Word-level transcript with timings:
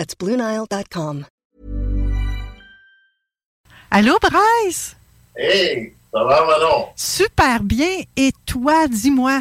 That's 0.00 0.14
BlueNile.com. 0.14 1.26
Allô, 3.90 4.18
Bryce? 4.18 4.96
Hey, 5.36 5.92
ça 6.10 6.24
va, 6.24 6.46
Manon? 6.46 6.86
Super 6.96 7.62
bien. 7.62 8.04
Et 8.16 8.32
toi, 8.46 8.88
dis-moi? 8.88 9.40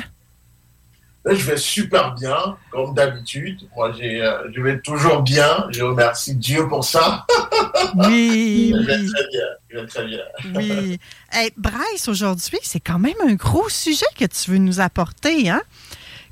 Là, 1.23 1.33
je 1.33 1.45
vais 1.45 1.55
super 1.55 2.13
bien, 2.15 2.57
comme 2.71 2.93
d'habitude. 2.93 3.69
Moi, 3.73 3.93
j'ai, 3.97 4.21
euh, 4.21 4.51
je 4.53 4.61
vais 4.61 4.81
toujours 4.81 5.21
bien. 5.21 5.65
Je 5.69 5.81
remercie 5.81 6.35
Dieu 6.35 6.67
pour 6.67 6.83
ça. 6.83 7.25
Oui, 7.95 8.73
je 8.81 8.85
vais 8.85 8.97
oui. 8.97 9.09
très 9.13 9.27
bien. 9.29 9.47
Je 9.69 9.77
vais 9.77 9.87
très 9.87 10.05
bien. 10.07 10.23
Oui. 10.55 10.99
Hey, 11.31 11.53
Bryce, 11.55 12.09
aujourd'hui, 12.09 12.59
c'est 12.63 12.81
quand 12.81 12.99
même 12.99 13.21
un 13.25 13.35
gros 13.35 13.69
sujet 13.69 14.07
que 14.19 14.25
tu 14.25 14.51
veux 14.51 14.57
nous 14.57 14.81
apporter, 14.81 15.49
hein? 15.49 15.61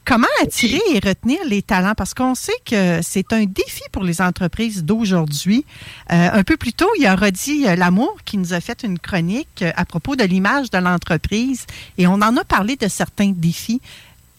Comment 0.08 0.28
attirer 0.42 0.80
et 0.94 1.00
retenir 1.06 1.40
les 1.46 1.62
talents? 1.62 1.94
Parce 1.94 2.14
qu'on 2.14 2.34
sait 2.34 2.54
que 2.64 3.02
c'est 3.02 3.34
un 3.34 3.44
défi 3.44 3.82
pour 3.92 4.06
les 4.06 4.22
entreprises 4.22 4.86
d'aujourd'hui. 4.86 5.66
Euh, 6.14 6.30
un 6.32 6.44
peu 6.44 6.56
plus 6.56 6.72
tôt, 6.72 6.88
il 6.96 7.02
y 7.02 7.08
a 7.08 7.14
Rodi 7.14 7.64
Lamour 7.64 8.16
qui 8.24 8.38
nous 8.38 8.54
a 8.54 8.62
fait 8.62 8.84
une 8.84 9.00
chronique 9.00 9.64
euh, 9.64 9.74
à 9.76 9.84
propos 9.84 10.16
de 10.16 10.24
l'image 10.24 10.70
de 10.70 10.78
l'entreprise 10.78 11.66
et 11.98 12.08
on 12.08 12.14
en 12.14 12.38
a 12.38 12.46
parlé 12.46 12.78
de 12.78 12.88
certains 12.88 13.34
défis 13.36 13.82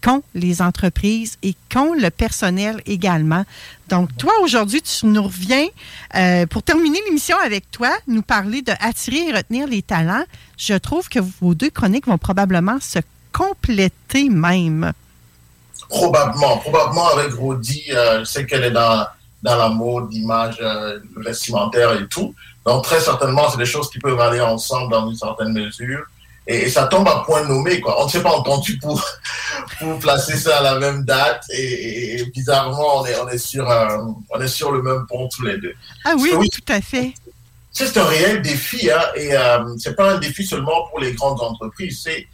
qu'ont 0.01 0.23
les 0.35 0.63
entreprises 0.63 1.37
et 1.43 1.55
qu'ont 1.71 1.93
le 1.93 2.09
personnel 2.09 2.81
également. 2.87 3.45
Donc, 3.91 4.09
toi, 4.17 4.33
aujourd'hui, 4.43 4.81
tu 4.81 5.05
nous 5.05 5.25
reviens 5.25 5.67
euh, 6.15 6.47
pour 6.47 6.63
terminer 6.63 7.01
l'émission 7.09 7.37
avec 7.45 7.71
toi, 7.71 7.91
nous 8.07 8.23
parler 8.23 8.63
de 8.63 8.73
attirer 8.81 9.29
et 9.29 9.33
retenir 9.33 9.67
les 9.67 9.83
talents. 9.83 10.25
Je 10.57 10.73
trouve 10.73 11.11
que 11.11 11.19
vos 11.19 11.55
deux 11.55 11.69
chroniques 11.69 12.07
vont 12.07 12.17
probablement 12.17 12.79
se 12.81 13.01
compléter 13.35 14.31
même. 14.31 14.95
Probablement, 15.89 16.59
probablement 16.59 17.09
avec 17.09 17.33
Rodi, 17.35 17.85
euh, 17.91 18.21
je 18.21 18.25
sais 18.25 18.47
qu'elle 18.47 18.65
est 18.65 18.71
dans, 18.71 19.07
dans 19.43 19.57
la 19.57 19.69
mode, 19.69 20.09
d'image 20.11 20.59
euh, 20.61 20.99
vestimentaire 21.17 21.93
et 22.01 22.07
tout. 22.09 22.35
Donc, 22.67 22.85
très 22.85 23.01
certainement, 23.01 23.49
c'est 23.51 23.57
des 23.59 23.65
choses 23.67 23.91
qui 23.91 23.99
peuvent 23.99 24.21
aller 24.21 24.41
ensemble 24.41 24.93
dans 24.93 25.09
une 25.09 25.17
certaine 25.17 25.53
mesure. 25.53 26.05
Et, 26.47 26.63
et 26.63 26.71
ça 26.71 26.87
tombe 26.87 27.07
à 27.09 27.23
point 27.27 27.43
nommé, 27.47 27.81
quoi. 27.81 28.01
On 28.03 28.07
ne 28.07 28.11
s'est 28.11 28.23
pas 28.23 28.33
entendu 28.33 28.79
pour, 28.79 29.03
pour 29.79 29.99
placer 29.99 30.37
ça 30.37 30.59
à 30.59 30.63
la 30.63 30.79
même 30.79 31.05
date. 31.05 31.45
Et, 31.51 31.63
et- 31.63 32.21
et 32.21 32.25
bizarrement, 32.27 33.01
on 33.01 33.07
est, 33.07 33.19
on, 33.21 33.29
est 33.29 33.39
sur, 33.39 33.71
euh, 33.71 33.99
on 34.31 34.41
est 34.41 34.49
sur 34.49 34.73
le 34.73 34.83
même 34.83 35.07
pont 35.09 35.29
tous 35.35 35.43
les 35.45 35.59
deux. 35.59 35.75
Ah 36.05 36.13
oui, 36.19 36.33
Oui. 36.37 36.49
tout 36.51 36.73
à 36.73 36.81
fait. 36.81 37.13
C'est 37.71 37.97
un 37.97 38.05
réel 38.05 38.43
défi, 38.43 38.91
hein, 38.91 39.01
et 39.15 39.35
euh, 39.37 39.59
c'est 39.79 39.95
pas 39.95 40.13
un 40.15 40.19
défi 40.19 40.45
seulement 40.45 40.89
pour 40.89 40.99
les 41.01 41.13
grandes 41.13 41.41
entreprises, 41.41 42.01
c'est 42.03 42.27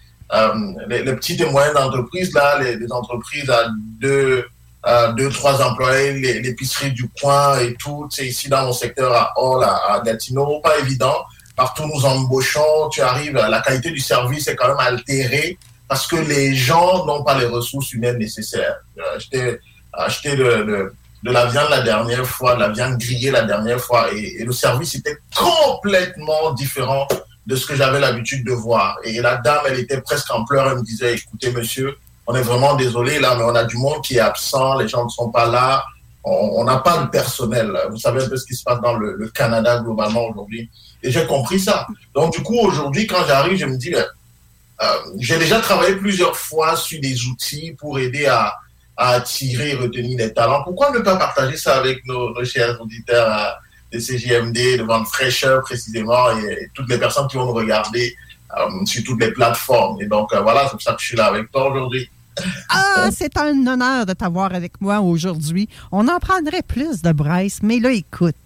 les, 0.89 1.03
les 1.03 1.13
petites 1.15 1.41
et 1.41 1.51
moyennes 1.51 1.77
entreprises, 1.77 2.33
là, 2.35 2.59
les, 2.59 2.91
entreprises 2.93 3.49
à 3.51 3.67
deux, 4.01 4.45
euh, 4.87 5.13
deux 5.13 5.29
trois 5.31 5.63
employés, 5.63 6.41
l'épicerie 6.41 6.93
du 6.93 7.09
coin 7.21 7.59
et 7.59 7.75
tout, 7.75 8.09
c'est 8.11 8.27
ici 8.27 8.49
dans 8.49 8.65
mon 8.67 8.73
secteur 8.73 9.13
à 9.13 9.33
Hall, 9.37 9.63
à, 9.63 9.81
à 9.93 10.01
Gatineau, 10.01 10.61
pas 10.61 10.79
évident. 10.79 11.25
Partout 11.57 11.85
nous 11.87 12.05
embauchons, 12.05 12.89
tu 12.91 13.01
arrives, 13.01 13.35
la 13.35 13.61
qualité 13.61 13.91
du 13.91 14.01
service 14.01 14.49
est 14.49 14.57
quand 14.57 14.69
même 14.69 14.81
altérée 14.81 15.57
parce 15.89 16.07
que 16.07 16.17
les 16.17 16.55
gens 16.55 17.07
n'ont 17.07 17.23
pas 17.23 17.39
les 17.39 17.47
ressources 17.47 17.93
humaines 17.93 18.19
nécessaires. 18.19 18.77
Euh, 18.99 19.19
J'étais 19.19 19.61
acheté 19.93 20.35
de 20.35 20.91
la 21.23 21.47
viande 21.47 21.71
la 21.71 21.83
dernière 21.83 22.27
fois, 22.27 22.57
de 22.57 22.61
la 22.61 22.71
viande 22.71 22.99
grillée 22.99 23.31
la 23.31 23.45
dernière 23.45 23.81
fois, 23.81 24.13
et, 24.13 24.41
et 24.41 24.45
le 24.45 24.53
service 24.53 24.97
était 24.97 25.17
complètement 25.37 26.53
différent 26.55 27.07
de 27.47 27.57
ce 27.57 27.67
que 27.67 27.75
j'avais 27.75 28.01
l'habitude 28.01 28.47
de 28.47 28.53
voir. 28.53 28.99
Et 29.05 29.21
la 29.21 29.37
dame, 29.37 29.63
elle 29.69 29.79
était 29.79 30.01
presque 30.01 30.31
en 30.31 30.45
pleurs, 30.45 30.71
elle 30.71 30.79
me 30.79 30.83
disait, 30.83 31.15
écoutez, 31.15 31.53
monsieur, 31.53 31.97
on 32.27 32.35
est 32.35 32.43
vraiment 32.43 32.75
désolé 32.75 33.19
là, 33.19 33.35
mais 33.37 33.45
on 33.45 33.55
a 33.55 33.65
du 33.65 33.77
monde 33.77 34.03
qui 34.03 34.17
est 34.17 34.21
absent, 34.21 34.79
les 34.79 34.89
gens 34.89 35.05
ne 35.05 35.11
sont 35.11 35.31
pas 35.31 35.47
là, 35.47 35.85
on 36.25 36.65
n'a 36.65 36.79
pas 36.79 36.99
de 37.03 37.09
personnel. 37.09 37.71
Vous 37.91 37.99
savez 37.99 38.25
un 38.25 38.29
peu 38.29 38.37
ce 38.39 38.47
qui 38.47 38.55
se 38.55 38.63
passe 38.63 38.81
dans 38.81 38.95
le, 38.95 39.29
Canada 39.29 39.81
globalement 39.81 40.27
aujourd'hui. 40.29 40.71
Et 41.03 41.11
j'ai 41.11 41.27
compris 41.27 41.61
ça. 41.61 41.87
Donc 42.15 42.33
du 42.33 42.43
coup, 42.43 42.59
aujourd'hui, 42.59 43.07
quand 43.07 43.27
j'arrive, 43.27 43.59
je 43.59 43.67
me 43.67 43.77
dis, 43.77 43.95
euh, 43.95 44.87
j'ai 45.19 45.39
déjà 45.39 45.61
travaillé 45.61 45.97
plusieurs 45.97 46.35
fois 46.35 46.77
sur 46.77 46.99
des 46.99 47.27
outils 47.27 47.77
pour 47.79 47.99
aider 47.99 48.27
à, 48.27 48.55
attirer 48.97 49.71
et 49.71 49.75
retenir 49.75 50.17
des 50.17 50.33
talents. 50.33 50.63
Pourquoi 50.63 50.93
ne 50.93 51.01
pas 51.01 51.17
partager 51.17 51.57
ça 51.57 51.77
avec 51.77 52.07
nos, 52.07 52.33
nos 52.33 52.45
chers 52.45 52.81
auditeurs 52.81 53.29
euh, 53.29 53.51
de 53.95 54.01
CGMD, 54.01 54.79
de 54.79 54.83
Vente 54.83 55.07
Fraîcheur 55.07 55.63
précisément, 55.63 56.31
et, 56.39 56.65
et 56.65 56.69
toutes 56.75 56.91
les 56.91 56.99
personnes 56.99 57.29
qui 57.29 57.37
vont 57.37 57.47
nous 57.47 57.53
regarder 57.53 58.15
euh, 58.57 58.85
sur 58.85 59.03
toutes 59.05 59.21
les 59.21 59.33
plateformes. 59.33 60.01
Et 60.01 60.07
donc 60.07 60.33
euh, 60.33 60.41
voilà, 60.41 60.65
c'est 60.65 60.73
pour 60.73 60.83
ça 60.83 60.93
que 60.95 61.01
je 61.01 61.07
suis 61.07 61.17
là 61.17 61.27
avec 61.27 61.51
toi 61.51 61.71
aujourd'hui. 61.71 62.09
Ah, 62.69 63.11
c'est 63.13 63.37
un 63.39 63.67
honneur 63.67 64.07
de 64.07 64.13
t'avoir 64.13 64.55
avec 64.55 64.81
moi 64.81 65.01
aujourd'hui. 65.01 65.69
On 65.93 66.09
en 66.09 66.19
prendrait 66.19 66.63
plus 66.63 67.01
de 67.01 67.13
Bryce, 67.13 67.61
mais 67.63 67.79
là, 67.79 67.93
écoute, 67.93 68.37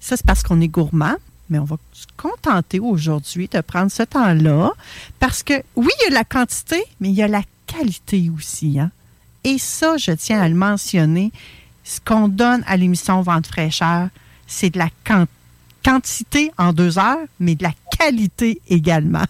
ça 0.00 0.16
c'est 0.16 0.26
parce 0.26 0.42
qu'on 0.42 0.60
est 0.60 0.68
gourmand, 0.68 1.16
mais 1.48 1.58
on 1.58 1.64
va 1.64 1.76
se 1.92 2.06
contenter 2.16 2.80
aujourd'hui 2.80 3.48
de 3.48 3.60
prendre 3.60 3.90
ce 3.90 4.02
temps-là 4.02 4.72
parce 5.20 5.42
que 5.42 5.54
oui, 5.76 5.90
il 6.00 6.10
y 6.10 6.12
a 6.12 6.18
la 6.18 6.24
quantité, 6.24 6.82
mais 7.00 7.10
il 7.10 7.14
y 7.14 7.22
a 7.22 7.28
la 7.28 7.42
qualité 7.66 8.30
aussi. 8.36 8.80
Hein? 8.80 8.90
Et 9.44 9.58
ça, 9.58 9.96
je 9.96 10.10
tiens 10.12 10.40
à 10.40 10.48
le 10.48 10.54
mentionner, 10.54 11.30
ce 11.84 12.00
qu'on 12.00 12.28
donne 12.28 12.64
à 12.66 12.76
l'émission 12.76 13.20
Vente 13.22 13.46
fraîcheur, 13.46 14.08
c'est 14.46 14.70
de 14.70 14.78
la 14.78 14.88
quan- 15.06 15.26
quantité 15.84 16.52
en 16.58 16.72
deux 16.72 16.98
heures, 16.98 17.18
mais 17.40 17.54
de 17.54 17.62
la 17.62 17.72
qualité 17.98 18.60
également. 18.68 19.24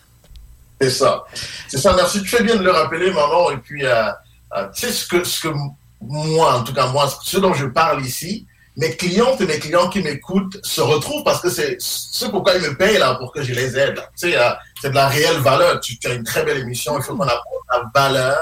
C'est 0.81 0.91
ça. 0.91 1.25
C'est 1.69 1.79
ça. 1.79 1.95
Merci. 1.95 2.23
Tu 2.23 2.29
fais 2.29 2.43
bien 2.43 2.57
de 2.57 2.63
le 2.63 2.71
rappeler, 2.71 3.11
maman. 3.11 3.51
Et 3.51 3.57
puis, 3.59 3.85
euh, 3.85 4.11
euh, 4.57 4.67
tu 4.75 4.83
sais 4.87 4.93
ce 4.93 5.07
que, 5.07 5.25
ce 5.25 5.41
que 5.49 5.55
moi, 6.01 6.59
en 6.59 6.65
tout 6.65 6.75
cas 6.75 6.87
moi, 6.89 7.09
ce 7.23 7.39
dont 7.39 7.55
je 7.55 7.67
parle 7.67 8.05
ici, 8.05 8.47
mes 8.77 8.95
clientes 8.97 9.41
et 9.41 9.47
mes 9.47 9.59
clients 9.59 9.89
qui 9.89 10.03
m'écoutent 10.03 10.59
se 10.65 10.81
retrouvent 10.81 11.23
parce 11.25 11.41
que 11.41 11.49
c'est 11.49 11.77
ce 11.79 12.27
pourquoi 12.27 12.57
ils 12.57 12.63
me 12.63 12.77
payent 12.77 12.99
là, 12.99 13.15
pour 13.15 13.33
que 13.33 13.43
je 13.43 13.53
les 13.55 13.79
aide. 13.79 13.97
Tu 14.21 14.31
sais, 14.31 14.37
euh, 14.37 14.51
c'est 14.83 14.91
de 14.91 14.95
la 14.97 15.09
réelle 15.09 15.39
valeur. 15.39 15.81
Tu, 15.81 15.97
tu 15.99 16.09
as 16.09 16.15
une 16.15 16.25
très 16.25 16.45
belle 16.45 16.59
émission. 16.59 16.97
Il 16.99 17.03
faut 17.03 17.17
qu'on 17.17 17.23
apporte 17.23 17.45
la 17.73 17.83
valeur 17.95 18.37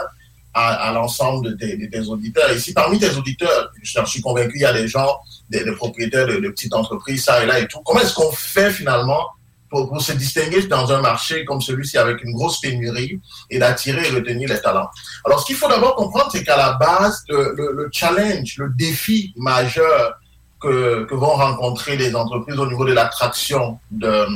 à, 0.54 0.92
l'ensemble 0.92 1.56
de 1.56 1.86
tes, 1.86 2.08
auditeurs. 2.08 2.50
Et 2.50 2.58
si 2.58 2.74
parmi 2.74 2.98
tes 2.98 3.16
auditeurs, 3.16 3.70
je 3.82 4.04
suis 4.04 4.20
convaincu, 4.20 4.56
il 4.56 4.62
y 4.62 4.66
a 4.66 4.72
des 4.72 4.88
gens, 4.88 5.18
des, 5.48 5.64
propriétaires 5.72 6.26
de, 6.26 6.48
petites 6.48 6.74
entreprises, 6.74 7.24
ça 7.24 7.42
et 7.42 7.46
là 7.46 7.58
et 7.58 7.66
tout. 7.66 7.80
Comment 7.84 8.00
est-ce 8.00 8.14
qu'on 8.14 8.32
fait 8.32 8.70
finalement 8.70 9.26
pour, 9.70 10.00
se 10.02 10.12
distinguer 10.12 10.62
dans 10.66 10.92
un 10.92 11.00
marché 11.00 11.46
comme 11.46 11.62
celui-ci 11.62 11.96
avec 11.96 12.22
une 12.22 12.34
grosse 12.34 12.60
pénurie 12.60 13.18
et 13.48 13.58
d'attirer 13.58 14.06
et 14.06 14.10
retenir 14.10 14.48
les 14.48 14.60
talents? 14.60 14.90
Alors, 15.24 15.40
ce 15.40 15.46
qu'il 15.46 15.56
faut 15.56 15.68
d'abord 15.68 15.96
comprendre, 15.96 16.28
c'est 16.30 16.44
qu'à 16.44 16.56
la 16.56 16.74
base, 16.74 17.24
le, 17.28 17.54
le, 17.56 17.72
le, 17.72 17.88
challenge, 17.90 18.56
le 18.58 18.70
défi 18.76 19.32
majeur 19.36 20.18
que, 20.62 21.14
vont 21.14 21.34
rencontrer 21.34 21.96
les 21.96 22.14
entreprises 22.14 22.58
au 22.58 22.66
niveau 22.66 22.84
de 22.84 22.92
l'attraction 22.92 23.78
de, 23.90 24.26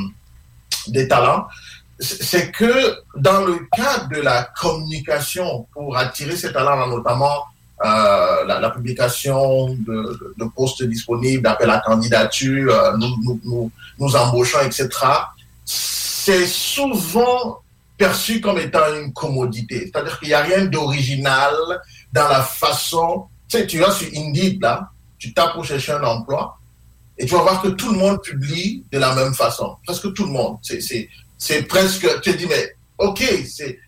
des 0.89 1.09
talents, 1.09 1.47
c'est 1.99 2.53
que 2.53 2.99
dans 3.17 3.45
le 3.45 3.61
cadre 3.75 4.09
de 4.11 4.21
la 4.21 4.45
communication 4.61 5.67
pour 5.73 5.97
attirer 5.97 6.37
ces 6.37 6.53
talents, 6.53 6.87
notamment 6.87 7.45
euh, 7.85 8.45
la, 8.45 8.71
publication 8.71 9.75
de, 9.75 10.45
postes 10.55 10.83
disponibles, 10.85 11.43
d'appels 11.43 11.71
à 11.71 11.81
candidature, 11.81 12.73
euh, 12.73 12.97
nous, 12.97 13.17
nous, 13.23 13.41
nous, 13.45 13.71
nous, 13.99 14.17
embauchons, 14.17 14.61
etc., 14.61 14.89
c'est 15.65 16.47
souvent 16.47 17.61
perçu 17.97 18.41
comme 18.41 18.59
étant 18.59 18.93
une 18.95 19.13
commodité. 19.13 19.91
C'est-à-dire 19.91 20.19
qu'il 20.19 20.29
n'y 20.29 20.35
a 20.35 20.43
rien 20.43 20.65
d'original 20.67 21.55
dans 22.13 22.29
la 22.29 22.43
façon... 22.43 23.27
Tu 23.49 23.59
sais, 23.59 23.67
tu 23.67 23.79
vas 23.79 23.91
sur 23.91 24.09
Indeed, 24.15 24.61
là, 24.61 24.91
tu 25.19 25.33
tapes 25.33 25.55
pour 25.55 25.65
chercher 25.65 25.93
un 25.93 26.03
emploi, 26.03 26.59
Et 27.17 27.27
tu 27.27 27.35
vas 27.35 27.43
voir 27.43 27.63
que 27.63 27.69
tout 27.69 27.93
le 27.93 27.99
monde 27.99 28.21
publie 28.23 28.85
de 28.91 28.99
la 28.99 29.15
même 29.15 29.35
façon. 29.35 29.77
Presque 29.87 30.13
tout 30.15 30.25
le 30.25 30.33
monde. 30.33 30.59
C'est 30.63 31.09
presque, 31.69 32.21
tu 32.23 32.33
te 32.33 32.37
dis, 32.37 32.47
mais 32.47 32.77
ok, 32.99 33.23
c'est. 33.47 33.79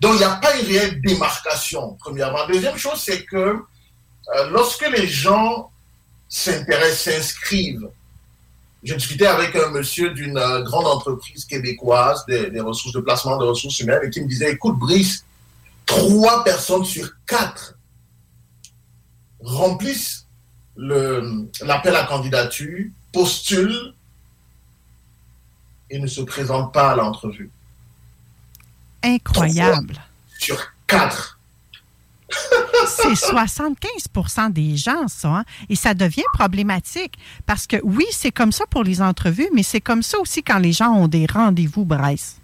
Donc, 0.00 0.14
il 0.14 0.18
n'y 0.18 0.24
a 0.24 0.36
pas 0.36 0.56
une 0.56 0.66
réelle 0.66 1.00
démarcation, 1.02 1.96
premièrement. 2.00 2.46
Deuxième 2.46 2.78
chose, 2.78 3.00
c'est 3.00 3.24
que 3.24 3.36
euh, 3.36 4.50
lorsque 4.50 4.88
les 4.88 5.06
gens 5.06 5.70
s'intéressent, 6.28 7.14
s'inscrivent, 7.14 7.88
je 8.82 8.94
discutais 8.94 9.26
avec 9.26 9.54
un 9.56 9.68
monsieur 9.70 10.10
d'une 10.10 10.38
euh, 10.38 10.62
grande 10.62 10.86
entreprise 10.86 11.44
québécoise 11.44 12.24
des, 12.26 12.60
ressources 12.60 12.94
de 12.94 13.00
placement 13.00 13.36
de 13.36 13.44
ressources 13.44 13.78
humaines 13.80 14.00
et 14.04 14.10
qui 14.10 14.22
me 14.22 14.28
disait, 14.28 14.52
écoute, 14.52 14.78
Brice, 14.78 15.24
trois 15.84 16.44
personnes 16.44 16.84
sur 16.84 17.10
quatre 17.26 17.76
remplissent 19.42 20.26
l'appel 20.76 21.94
à 21.94 22.04
candidature, 22.04 22.86
postulent 23.12 23.94
et 25.90 25.98
ne 25.98 26.06
se 26.06 26.20
présentent 26.22 26.72
pas 26.72 26.92
à 26.92 26.96
l'entrevue. 26.96 27.50
Incroyable. 29.02 29.96
sur 30.38 30.58
quatre. 30.86 31.38
c'est 32.86 33.12
75% 33.12 34.52
des 34.52 34.76
gens, 34.76 35.08
ça. 35.08 35.28
Hein? 35.28 35.44
Et 35.68 35.74
ça 35.74 35.94
devient 35.94 36.22
problématique 36.32 37.14
parce 37.44 37.66
que 37.66 37.76
oui, 37.82 38.06
c'est 38.12 38.30
comme 38.30 38.52
ça 38.52 38.64
pour 38.70 38.84
les 38.84 39.02
entrevues, 39.02 39.48
mais 39.52 39.62
c'est 39.62 39.80
comme 39.80 40.02
ça 40.02 40.18
aussi 40.18 40.42
quand 40.42 40.58
les 40.58 40.72
gens 40.72 40.92
ont 40.92 41.08
des 41.08 41.26
rendez-vous, 41.26 41.84
Bryce. 41.84 42.36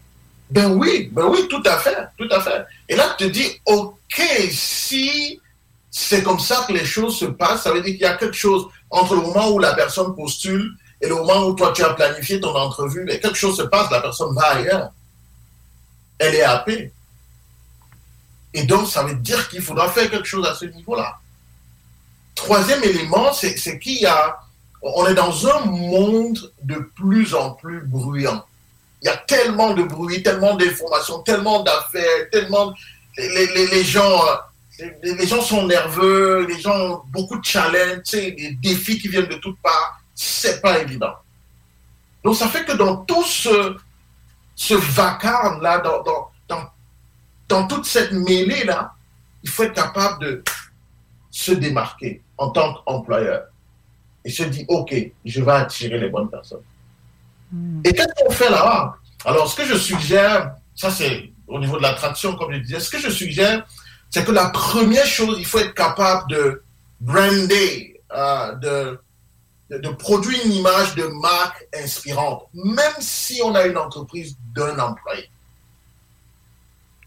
Ben 0.50 0.72
oui, 0.72 1.08
ben 1.12 1.26
oui, 1.26 1.46
tout 1.48 1.62
à 1.64 1.78
fait, 1.78 2.08
tout 2.16 2.28
à 2.30 2.40
fait. 2.40 2.64
Et 2.88 2.96
là, 2.96 3.14
tu 3.18 3.26
te 3.26 3.30
dis, 3.30 3.60
OK, 3.64 4.22
si 4.50 5.40
c'est 5.90 6.22
comme 6.22 6.38
ça 6.38 6.64
que 6.66 6.72
les 6.72 6.84
choses 6.84 7.18
se 7.18 7.24
passent, 7.24 7.62
ça 7.62 7.72
veut 7.72 7.80
dire 7.80 7.92
qu'il 7.92 8.02
y 8.02 8.04
a 8.04 8.14
quelque 8.14 8.36
chose 8.36 8.68
entre 8.90 9.14
le 9.14 9.22
moment 9.22 9.50
où 9.50 9.58
la 9.58 9.74
personne 9.74 10.14
postule 10.14 10.72
et 11.00 11.08
le 11.08 11.14
moment 11.14 11.46
où 11.46 11.54
toi 11.54 11.72
tu 11.72 11.82
as 11.82 11.94
planifié 11.94 12.40
ton 12.40 12.54
entrevue, 12.54 13.04
mais 13.04 13.20
quelque 13.20 13.36
chose 13.36 13.56
se 13.56 13.62
passe, 13.62 13.90
la 13.90 14.00
personne 14.00 14.34
va 14.34 14.42
ailleurs. 14.42 14.90
Elle 16.18 16.34
est 16.34 16.42
happée. 16.42 16.92
Et 18.54 18.64
donc, 18.64 18.88
ça 18.88 19.02
veut 19.02 19.16
dire 19.16 19.48
qu'il 19.50 19.60
faudra 19.60 19.90
faire 19.90 20.10
quelque 20.10 20.26
chose 20.26 20.46
à 20.46 20.54
ce 20.54 20.64
niveau-là. 20.64 21.18
Troisième 22.34 22.82
élément, 22.84 23.32
c'est 23.32 23.78
qu'il 23.78 24.00
y 24.00 24.06
a, 24.06 24.38
on 24.80 25.06
est 25.06 25.14
dans 25.14 25.46
un 25.46 25.66
monde 25.66 26.52
de 26.62 26.76
plus 26.96 27.34
en 27.34 27.50
plus 27.50 27.82
bruyant. 27.82 28.44
Il 29.02 29.06
y 29.06 29.10
a 29.10 29.16
tellement 29.18 29.74
de 29.74 29.82
bruit, 29.82 30.22
tellement 30.22 30.54
d'informations, 30.54 31.18
tellement 31.20 31.62
d'affaires, 31.62 32.30
tellement, 32.32 32.72
les, 33.18 33.84
gens, 33.84 34.22
les, 35.02 35.26
gens 35.26 35.42
sont 35.42 35.66
nerveux, 35.66 36.46
les 36.46 36.58
gens 36.58 36.78
ont 36.78 37.02
beaucoup 37.08 37.38
de 37.38 37.44
challenges, 37.44 38.10
des 38.10 38.56
défis 38.62 38.98
qui 38.98 39.08
viennent 39.08 39.28
de 39.28 39.36
toutes 39.36 39.60
parts. 39.60 40.00
C'est 40.16 40.60
pas 40.60 40.80
évident. 40.80 41.14
Donc, 42.24 42.34
ça 42.34 42.48
fait 42.48 42.64
que 42.64 42.72
dans 42.72 43.04
tout 43.04 43.22
ce, 43.22 43.76
ce 44.56 44.74
vacarme-là, 44.74 45.78
dans, 45.78 46.02
dans, 46.02 46.70
dans 47.48 47.68
toute 47.68 47.84
cette 47.84 48.10
mêlée-là, 48.10 48.94
il 49.44 49.50
faut 49.50 49.62
être 49.62 49.74
capable 49.74 50.24
de 50.24 50.44
se 51.30 51.52
démarquer 51.52 52.22
en 52.38 52.50
tant 52.50 52.74
qu'employeur 52.74 53.44
et 54.24 54.30
se 54.30 54.42
dire, 54.42 54.64
OK, 54.68 54.94
je 55.24 55.42
vais 55.42 55.52
attirer 55.52 55.98
les 55.98 56.08
bonnes 56.08 56.28
personnes. 56.28 56.64
Hmm. 57.52 57.80
Et 57.84 57.92
qu'est-ce 57.92 58.24
qu'on 58.24 58.30
fait 58.30 58.50
là-bas? 58.50 58.96
Alors, 59.24 59.48
ce 59.48 59.54
que 59.54 59.66
je 59.66 59.76
suggère, 59.76 60.54
ça 60.74 60.90
c'est 60.90 61.30
au 61.46 61.60
niveau 61.60 61.76
de 61.76 61.82
l'attraction, 61.82 62.34
comme 62.34 62.52
je 62.52 62.58
disais, 62.58 62.80
ce 62.80 62.90
que 62.90 62.98
je 62.98 63.10
suggère, 63.10 63.64
c'est 64.10 64.24
que 64.24 64.32
la 64.32 64.48
première 64.48 65.06
chose, 65.06 65.36
il 65.38 65.46
faut 65.46 65.58
être 65.58 65.74
capable 65.74 66.28
de 66.30 66.62
brander, 67.00 68.00
euh, 68.12 68.54
de, 68.54 69.00
de, 69.70 69.88
produire 69.90 70.38
une 70.44 70.52
image 70.52 70.94
de 70.94 71.04
marque 71.04 71.66
inspirante, 71.74 72.46
même 72.54 72.94
si 73.00 73.40
on 73.42 73.54
a 73.54 73.66
une 73.66 73.76
entreprise 73.76 74.36
d'un 74.54 74.78
employé. 74.78 75.28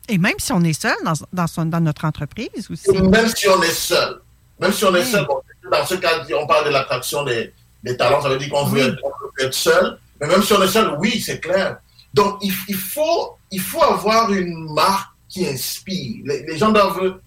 Et 0.07 0.17
même 0.17 0.39
si 0.39 0.51
on 0.51 0.61
est 0.63 0.79
seul 0.79 0.95
dans, 1.03 1.13
dans, 1.31 1.65
dans 1.65 1.79
notre 1.79 2.05
entreprise 2.05 2.69
aussi. 2.69 2.91
Même 2.91 3.27
si 3.29 3.47
on 3.47 3.61
est 3.61 3.71
seul. 3.71 4.21
Même 4.59 4.73
si 4.73 4.83
on 4.83 4.95
est 4.95 5.05
seul. 5.05 5.25
dans 5.71 5.85
ce 5.85 5.95
cas, 5.95 6.25
on 6.37 6.47
parle 6.47 6.65
de 6.65 6.71
l'attraction 6.71 7.23
des, 7.23 7.53
des, 7.83 7.95
talents, 7.95 8.21
ça 8.21 8.29
veut 8.29 8.37
dire 8.37 8.49
qu'on 8.49 8.65
veut, 8.65 8.97
être 9.39 9.53
seul. 9.53 9.97
Mais 10.19 10.27
même 10.27 10.43
si 10.43 10.51
on 10.53 10.61
est 10.61 10.67
seul, 10.67 10.95
oui, 10.99 11.21
c'est 11.21 11.39
clair. 11.39 11.77
Donc, 12.13 12.39
il, 12.41 12.51
il, 12.67 12.75
faut, 12.75 13.37
il 13.51 13.61
faut 13.61 13.83
avoir 13.83 14.33
une 14.33 14.73
marque 14.73 15.11
qui 15.29 15.47
inspire. 15.47 16.23
Les, 16.25 16.43
les 16.43 16.57
gens 16.57 16.71
doivent 16.71 17.19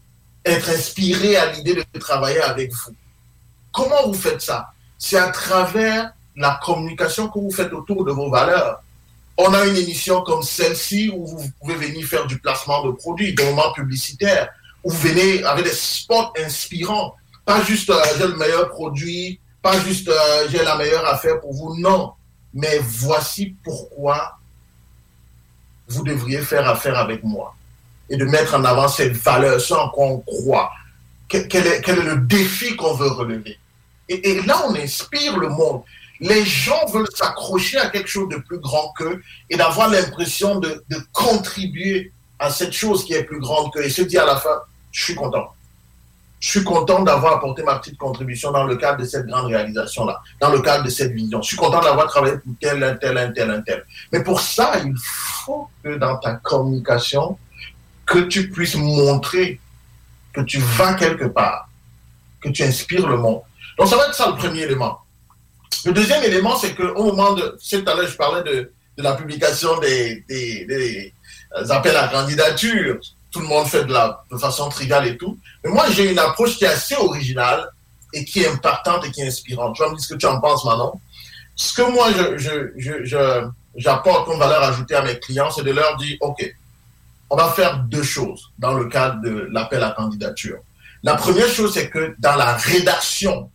être 0.44 0.68
inspirés 0.68 1.36
à 1.36 1.52
l'idée 1.52 1.74
de 1.74 2.00
travailler 2.00 2.40
avec 2.40 2.72
vous. 2.72 2.94
Comment 3.72 4.08
vous 4.08 4.14
faites 4.14 4.42
ça? 4.42 4.71
C'est 5.04 5.18
à 5.18 5.30
travers 5.30 6.12
la 6.36 6.60
communication 6.62 7.28
que 7.28 7.38
vous 7.38 7.50
faites 7.50 7.72
autour 7.72 8.04
de 8.04 8.12
vos 8.12 8.30
valeurs 8.30 8.82
on 9.36 9.54
a 9.54 9.66
une 9.66 9.76
émission 9.76 10.22
comme 10.22 10.42
celle-ci 10.42 11.10
où 11.14 11.26
vous 11.26 11.50
pouvez 11.60 11.74
venir 11.74 12.06
faire 12.06 12.26
du 12.26 12.38
placement 12.38 12.84
de 12.86 12.92
produits, 12.92 13.34
des 13.34 13.44
moments 13.44 13.72
publicitaires, 13.72 14.48
où 14.84 14.90
vous 14.90 15.08
venez 15.08 15.42
avec 15.44 15.64
des 15.64 15.72
spots 15.72 16.32
inspirants. 16.38 17.14
Pas 17.44 17.62
juste 17.62 17.90
euh, 17.90 18.00
j'ai 18.18 18.26
le 18.26 18.36
meilleur 18.36 18.68
produit, 18.68 19.40
pas 19.62 19.78
juste 19.80 20.08
euh, 20.08 20.48
j'ai 20.50 20.62
la 20.62 20.76
meilleure 20.76 21.06
affaire 21.06 21.40
pour 21.40 21.54
vous, 21.54 21.80
non. 21.80 22.12
Mais 22.54 22.78
voici 22.82 23.56
pourquoi 23.64 24.38
vous 25.88 26.04
devriez 26.04 26.42
faire 26.42 26.68
affaire 26.68 26.98
avec 26.98 27.24
moi. 27.24 27.54
Et 28.10 28.16
de 28.16 28.24
mettre 28.26 28.54
en 28.54 28.64
avant 28.64 28.88
cette 28.88 29.14
valeur, 29.14 29.60
ce 29.60 29.72
en 29.72 29.88
quoi 29.88 30.06
on 30.06 30.18
croit. 30.20 30.70
Quel 31.28 31.66
est, 31.66 31.86
le 31.88 32.18
défi 32.18 32.76
qu'on 32.76 32.92
veut 32.92 33.08
relever? 33.08 33.58
Et 34.14 34.42
là, 34.42 34.62
on 34.68 34.74
inspire 34.74 35.38
le 35.38 35.48
monde 35.48 35.82
les 36.22 36.44
gens 36.44 36.86
veulent 36.86 37.10
s'accrocher 37.12 37.78
à 37.78 37.90
quelque 37.90 38.08
chose 38.08 38.28
de 38.28 38.36
plus 38.36 38.60
grand 38.60 38.92
qu'eux 38.96 39.20
et 39.50 39.56
d'avoir 39.56 39.90
l'impression 39.90 40.60
de, 40.60 40.82
contribuer 41.12 42.12
à 42.38 42.48
cette 42.50 42.72
chose 42.72 43.04
qui 43.04 43.12
est 43.12 43.24
plus 43.24 43.40
grande 43.40 43.72
qu'eux 43.72 43.84
et 43.84 43.90
se 43.90 44.02
dire 44.02 44.22
à 44.22 44.26
la 44.26 44.36
fin, 44.36 44.60
je 44.92 45.02
suis 45.02 45.14
content. 45.14 45.52
Je 46.38 46.48
suis 46.48 46.64
content 46.64 47.02
d'avoir 47.02 47.34
apporté 47.34 47.62
ma 47.62 47.78
petite 47.78 47.98
contribution 47.98 48.52
dans 48.52 48.64
le 48.64 48.76
cadre 48.76 48.98
de 48.98 49.04
cette 49.04 49.26
grande 49.26 49.46
réalisation-là, 49.46 50.20
dans 50.40 50.50
le 50.50 50.60
cadre 50.60 50.84
de 50.84 50.90
cette 50.90 51.12
vision. 51.12 51.42
Je 51.42 51.48
suis 51.48 51.56
content 51.56 51.80
d'avoir 51.80 52.06
travaillé 52.06 52.36
pour 52.38 52.52
tel, 52.60 52.82
un 52.82 52.94
tel, 52.94 53.32
tel, 53.34 53.50
un 53.50 53.60
tel. 53.60 53.84
Mais 54.12 54.22
pour 54.22 54.40
ça, 54.40 54.72
il 54.84 54.94
faut 54.96 55.68
que 55.82 55.96
dans 55.96 56.18
ta 56.18 56.34
communication, 56.34 57.36
que 58.06 58.18
tu 58.20 58.48
puisses 58.48 58.76
montrer 58.76 59.60
que 60.32 60.40
tu 60.40 60.58
vas 60.58 60.94
quelque 60.94 61.26
part, 61.26 61.68
que 62.40 62.48
tu 62.48 62.62
inspires 62.62 63.08
le 63.08 63.18
monde. 63.18 63.42
Donc 63.82 63.90
ça 63.90 63.96
va 63.96 64.06
être 64.06 64.14
ça 64.14 64.28
le 64.28 64.36
premier 64.36 64.60
élément. 64.60 65.00
Le 65.84 65.92
deuxième 65.92 66.22
élément, 66.22 66.54
c'est 66.54 66.72
qu'au 66.72 67.02
moment 67.02 67.32
de. 67.32 67.58
Tout 67.68 67.82
à 67.84 67.94
l'heure, 67.96 68.06
je 68.06 68.16
parlais 68.16 68.44
de, 68.44 68.72
la 68.96 69.14
publication 69.14 69.76
des, 69.80 70.24
euh, 70.30 71.68
appels 71.68 71.96
à 71.96 72.06
candidature. 72.06 73.00
Tout 73.32 73.40
le 73.40 73.46
monde 73.46 73.66
fait 73.66 73.84
de 73.84 73.92
la 73.92 74.22
de 74.30 74.38
façon 74.38 74.68
triviale 74.68 75.08
et 75.08 75.16
tout. 75.16 75.36
Mais 75.64 75.70
moi, 75.70 75.86
j'ai 75.90 76.12
une 76.12 76.18
approche 76.20 76.58
qui 76.58 76.64
est 76.64 76.68
assez 76.68 76.94
originale 76.94 77.70
et 78.14 78.24
qui 78.24 78.44
est 78.44 78.46
impactante 78.46 79.04
et 79.04 79.10
qui 79.10 79.22
est 79.22 79.26
inspirante. 79.26 79.74
Tu 79.74 79.82
vas 79.82 79.88
me 79.88 79.96
dire 79.96 80.04
ce 80.04 80.14
que 80.14 80.18
tu 80.20 80.26
en 80.26 80.40
penses 80.40 80.64
maintenant. 80.64 81.00
Ce 81.56 81.74
que 81.74 81.82
moi, 81.82 82.06
j'apporte 83.74 84.26
comme 84.28 84.38
valeur 84.38 84.62
ajoutée 84.62 84.94
à 84.94 85.02
mes 85.02 85.18
clients, 85.18 85.50
c'est 85.50 85.64
de 85.64 85.72
leur 85.72 85.96
dire, 85.96 86.18
OK, 86.20 86.54
on 87.30 87.36
va 87.36 87.50
faire 87.50 87.78
deux 87.78 88.04
choses 88.04 88.52
dans 88.60 88.74
le 88.74 88.84
cadre 88.84 89.20
de 89.22 89.48
l'appel 89.50 89.82
à 89.82 89.90
candidature. 89.90 90.58
La 91.02 91.16
première 91.16 91.48
chose, 91.48 91.74
c'est 91.74 91.90
que 91.90 92.14
dans 92.20 92.36
la 92.36 92.54
rédaction 92.54 93.50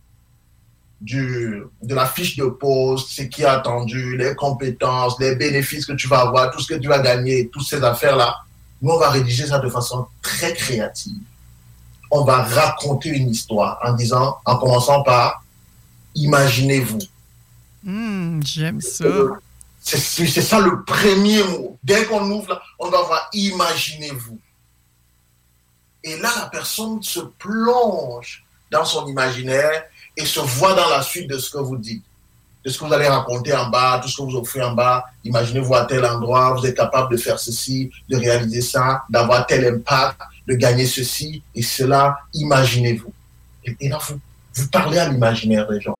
du, 1.00 1.62
de 1.82 1.94
la 1.94 2.06
fiche 2.06 2.36
de 2.36 2.46
poste, 2.46 3.10
ce 3.10 3.22
qui 3.22 3.42
est 3.42 3.46
attendu, 3.46 4.16
les 4.16 4.34
compétences, 4.34 5.18
les 5.20 5.36
bénéfices 5.36 5.86
que 5.86 5.92
tu 5.92 6.08
vas 6.08 6.20
avoir, 6.20 6.50
tout 6.50 6.60
ce 6.60 6.66
que 6.66 6.78
tu 6.78 6.88
vas 6.88 6.98
gagner, 6.98 7.48
toutes 7.48 7.66
ces 7.66 7.82
affaires-là, 7.82 8.36
nous, 8.82 8.92
on 8.92 8.98
va 8.98 9.10
rédiger 9.10 9.46
ça 9.46 9.58
de 9.58 9.68
façon 9.68 10.06
très 10.22 10.54
créative. 10.54 11.20
On 12.10 12.24
va 12.24 12.42
raconter 12.42 13.10
une 13.10 13.30
histoire 13.30 13.78
en 13.82 13.92
disant, 13.92 14.38
en 14.44 14.56
commençant 14.56 15.02
par 15.02 15.42
imaginez-vous. 16.14 17.00
Hmm, 17.82 18.40
j'aime 18.42 18.80
ça. 18.80 19.04
C'est 19.80 20.42
ça 20.42 20.60
le 20.60 20.84
premier 20.84 21.42
mot. 21.44 21.78
Dès 21.82 22.04
qu'on 22.04 22.30
ouvre, 22.30 22.60
on 22.78 22.88
va 22.88 23.02
voir 23.02 23.28
imaginez-vous. 23.32 24.38
Et 26.04 26.16
là, 26.18 26.30
la 26.38 26.46
personne 26.46 27.02
se 27.02 27.20
plonge 27.20 28.44
dans 28.70 28.84
son 28.84 29.06
imaginaire 29.06 29.84
et 30.18 30.26
se 30.26 30.40
voit 30.40 30.74
dans 30.74 30.88
la 30.88 31.00
suite 31.00 31.30
de 31.30 31.38
ce 31.38 31.50
que 31.50 31.58
vous 31.58 31.76
dites, 31.76 32.04
de 32.64 32.70
ce 32.70 32.78
que 32.78 32.84
vous 32.84 32.92
allez 32.92 33.06
raconter 33.06 33.54
en 33.54 33.70
bas, 33.70 34.00
tout 34.02 34.08
ce 34.08 34.16
que 34.16 34.22
vous 34.22 34.36
offrez 34.36 34.60
en 34.60 34.74
bas. 34.74 35.04
Imaginez-vous 35.24 35.74
à 35.74 35.86
tel 35.86 36.04
endroit, 36.04 36.54
vous 36.54 36.66
êtes 36.66 36.76
capable 36.76 37.12
de 37.12 37.16
faire 37.16 37.38
ceci, 37.38 37.90
de 38.08 38.16
réaliser 38.16 38.60
ça, 38.60 39.04
d'avoir 39.08 39.46
tel 39.46 39.64
impact, 39.64 40.20
de 40.48 40.54
gagner 40.54 40.86
ceci 40.86 41.42
et 41.54 41.62
cela. 41.62 42.18
Imaginez-vous. 42.34 43.12
Et, 43.64 43.88
là, 43.88 43.98
vous, 44.08 44.20
vous 44.54 44.68
parlez 44.68 44.98
à 44.98 45.08
l'imaginaire 45.08 45.68
des 45.68 45.80
gens. 45.80 45.94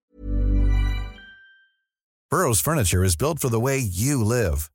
Burroughs 2.30 2.60
Furniture 2.60 3.04
is 3.04 3.16
built 3.16 3.38
for 3.38 3.48
the 3.48 3.60
way 3.60 3.78
you 3.78 4.22
live. 4.22 4.70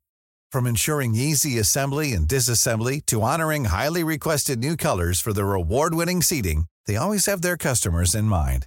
From 0.50 0.66
ensuring 0.66 1.14
easy 1.14 1.58
assembly 1.58 2.12
and 2.12 2.26
disassembly 2.26 3.04
to 3.06 3.22
honoring 3.22 3.66
highly 3.66 4.02
requested 4.02 4.58
new 4.58 4.76
colors 4.76 5.20
for 5.20 5.32
their 5.32 5.52
award-winning 5.52 6.22
seating, 6.22 6.66
they 6.86 6.96
always 6.96 7.26
have 7.26 7.42
their 7.42 7.56
customers 7.56 8.14
in 8.14 8.24
mind. 8.24 8.66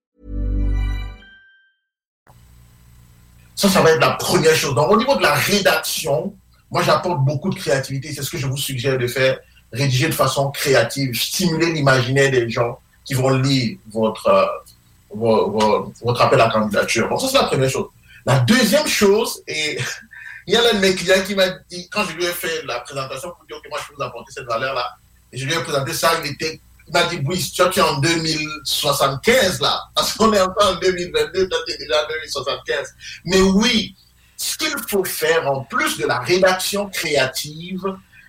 Ça, 3.55 3.69
ça 3.69 3.81
va 3.81 3.91
être 3.91 3.99
la 3.99 4.11
première 4.11 4.55
chose. 4.55 4.75
Donc, 4.75 4.89
au 4.89 4.97
niveau 4.97 5.15
de 5.15 5.21
la 5.21 5.33
rédaction, 5.33 6.33
moi, 6.69 6.81
j'apporte 6.83 7.19
beaucoup 7.19 7.49
de 7.49 7.55
créativité. 7.55 8.13
C'est 8.13 8.23
ce 8.23 8.29
que 8.29 8.37
je 8.37 8.47
vous 8.47 8.57
suggère 8.57 8.97
de 8.97 9.07
faire. 9.07 9.39
Rédiger 9.73 10.09
de 10.09 10.13
façon 10.13 10.51
créative, 10.51 11.13
stimuler 11.13 11.71
l'imaginaire 11.71 12.31
des 12.31 12.49
gens 12.49 12.79
qui 13.05 13.13
vont 13.13 13.29
lire 13.29 13.77
votre, 13.89 14.27
euh, 14.27 15.85
votre, 16.01 16.21
appel 16.21 16.41
à 16.41 16.49
candidature. 16.49 17.07
Bon, 17.07 17.17
ça, 17.17 17.27
c'est 17.27 17.37
la 17.37 17.45
première 17.45 17.69
chose. 17.69 17.87
La 18.25 18.39
deuxième 18.39 18.87
chose, 18.87 19.41
et 19.47 19.77
il 20.47 20.53
y 20.53 20.57
a 20.57 20.61
l'un 20.61 20.73
de 20.73 20.79
mes 20.79 20.95
clients 20.95 21.23
qui 21.25 21.35
m'a 21.35 21.49
dit, 21.69 21.87
quand 21.89 22.03
je 22.03 22.15
lui 22.15 22.25
ai 22.25 22.31
fait 22.31 22.63
la 22.65 22.79
présentation 22.81 23.29
pour 23.29 23.45
dire 23.47 23.61
que 23.63 23.69
moi, 23.69 23.79
je 23.81 23.87
peux 23.87 23.95
vous 23.95 24.03
apporter 24.03 24.31
cette 24.33 24.45
valeur-là, 24.45 24.97
et 25.31 25.37
je 25.37 25.45
lui 25.45 25.53
ai 25.53 25.59
présenté 25.59 25.93
ça, 25.93 26.11
il 26.23 26.31
était 26.31 26.59
dit, 26.91 27.21
oui, 27.25 27.51
tu 27.53 27.61
es 27.61 27.81
en 27.81 27.99
2075 27.99 29.61
là, 29.61 29.81
parce 29.95 30.13
qu'on 30.13 30.31
est 30.33 30.41
encore 30.41 30.75
en 30.75 30.79
2022, 30.79 31.47
toi 31.47 31.59
tu 31.65 31.73
es 31.73 31.77
déjà 31.77 32.03
en 32.03 32.07
2075. 32.07 32.95
Mais 33.25 33.41
oui, 33.41 33.95
ce 34.37 34.57
qu'il 34.57 34.75
faut 34.87 35.03
faire 35.03 35.49
en 35.49 35.63
plus 35.63 35.97
de 35.97 36.05
la 36.05 36.19
rédaction 36.19 36.89
créative, 36.89 37.83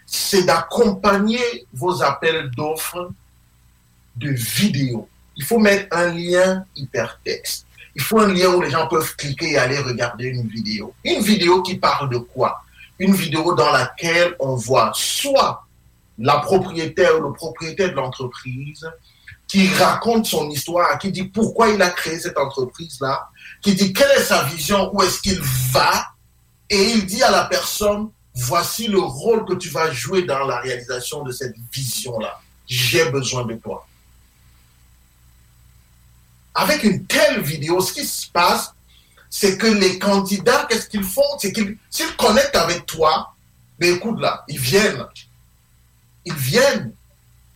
c'est 0.07 0.45
d'accompagner 0.45 1.66
vos 1.73 2.02
appels 2.02 2.50
d'offres 2.50 3.11
de 4.16 4.31
vidéos. 4.31 5.09
Il 5.37 5.45
faut 5.45 5.59
mettre 5.59 5.87
un 5.97 6.12
lien 6.12 6.64
hypertexte. 6.76 7.66
Il 7.95 8.02
faut 8.02 8.19
un 8.21 8.33
lien 8.33 8.49
où 8.49 8.61
les 8.61 8.71
gens 8.71 8.87
peuvent 8.88 9.16
cliquer 9.16 9.52
et 9.52 9.59
aller 9.59 9.78
regarder 9.78 10.26
une 10.26 10.47
vidéo. 10.49 10.95
Une 11.04 11.23
vidéo 11.23 11.62
qui 11.62 11.76
parle 11.76 12.11
de 12.11 12.19
quoi? 12.19 12.62
Une 12.99 13.14
vidéo 13.14 13.54
dans 13.54 13.71
laquelle 13.71 14.37
on 14.38 14.54
voit 14.54 14.92
soit 14.95 15.66
la 16.22 16.38
propriétaire 16.38 17.18
ou 17.18 17.22
le 17.22 17.32
propriétaire 17.32 17.90
de 17.90 17.96
l'entreprise 17.96 18.88
qui 19.48 19.68
raconte 19.74 20.24
son 20.24 20.48
histoire, 20.48 20.96
qui 20.98 21.10
dit 21.10 21.24
pourquoi 21.24 21.68
il 21.68 21.82
a 21.82 21.90
créé 21.90 22.18
cette 22.18 22.38
entreprise-là, 22.38 23.28
qui 23.60 23.74
dit 23.74 23.92
quelle 23.92 24.10
est 24.12 24.22
sa 24.22 24.44
vision, 24.44 24.94
où 24.94 25.02
est-ce 25.02 25.20
qu'il 25.20 25.40
va, 25.72 26.06
et 26.70 26.82
il 26.92 27.04
dit 27.04 27.22
à 27.22 27.30
la 27.30 27.44
personne, 27.44 28.08
voici 28.34 28.86
le 28.86 29.00
rôle 29.00 29.44
que 29.44 29.54
tu 29.54 29.68
vas 29.68 29.90
jouer 29.90 30.22
dans 30.22 30.46
la 30.46 30.60
réalisation 30.60 31.22
de 31.22 31.32
cette 31.32 31.54
vision-là. 31.72 32.40
J'ai 32.66 33.10
besoin 33.10 33.44
de 33.44 33.54
toi. 33.54 33.86
Avec 36.54 36.84
une 36.84 37.04
telle 37.04 37.42
vidéo, 37.42 37.80
ce 37.80 37.92
qui 37.92 38.06
se 38.06 38.28
passe, 38.30 38.72
c'est 39.28 39.58
que 39.58 39.66
les 39.66 39.98
candidats, 39.98 40.66
qu'est-ce 40.68 40.88
qu'ils 40.88 41.04
font? 41.04 41.38
C'est 41.38 41.52
qu'ils 41.52 41.76
s'ils 41.90 42.16
connectent 42.16 42.56
avec 42.56 42.86
toi, 42.86 43.34
écoute 43.80 44.20
là, 44.20 44.44
ils 44.48 44.58
viennent 44.58 45.04
ils 46.24 46.34
viennent. 46.34 46.92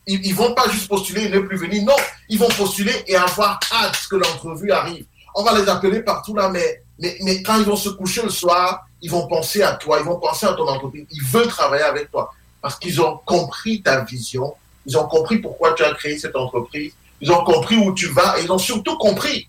Ils 0.06 0.30
ne 0.30 0.36
vont 0.36 0.54
pas 0.54 0.68
juste 0.68 0.88
postuler 0.88 1.24
et 1.24 1.28
ne 1.28 1.40
plus 1.40 1.56
venir. 1.56 1.82
Non, 1.84 1.96
ils 2.28 2.38
vont 2.38 2.48
postuler 2.48 2.94
et 3.08 3.16
avoir 3.16 3.58
hâte 3.72 4.06
que 4.08 4.16
l'entrevue 4.16 4.70
arrive. 4.70 5.04
On 5.34 5.42
va 5.42 5.58
les 5.58 5.68
appeler 5.68 6.00
partout 6.00 6.34
là, 6.34 6.48
mais, 6.48 6.82
mais, 6.98 7.16
mais 7.22 7.42
quand 7.42 7.58
ils 7.58 7.64
vont 7.64 7.76
se 7.76 7.88
coucher 7.88 8.22
le 8.22 8.30
soir, 8.30 8.86
ils 9.02 9.10
vont 9.10 9.26
penser 9.26 9.62
à 9.62 9.72
toi, 9.72 9.98
ils 9.98 10.04
vont 10.04 10.18
penser 10.18 10.46
à 10.46 10.54
ton 10.54 10.68
entreprise. 10.68 11.06
Ils 11.10 11.24
veulent 11.24 11.48
travailler 11.48 11.84
avec 11.84 12.10
toi 12.10 12.32
parce 12.62 12.78
qu'ils 12.78 13.00
ont 13.00 13.20
compris 13.24 13.82
ta 13.82 14.04
vision. 14.04 14.54
Ils 14.86 14.96
ont 14.96 15.06
compris 15.06 15.38
pourquoi 15.38 15.72
tu 15.74 15.84
as 15.84 15.92
créé 15.94 16.18
cette 16.18 16.36
entreprise. 16.36 16.92
Ils 17.20 17.32
ont 17.32 17.44
compris 17.44 17.76
où 17.76 17.92
tu 17.92 18.06
vas 18.08 18.38
et 18.38 18.44
ils 18.44 18.52
ont 18.52 18.58
surtout 18.58 18.96
compris 18.98 19.48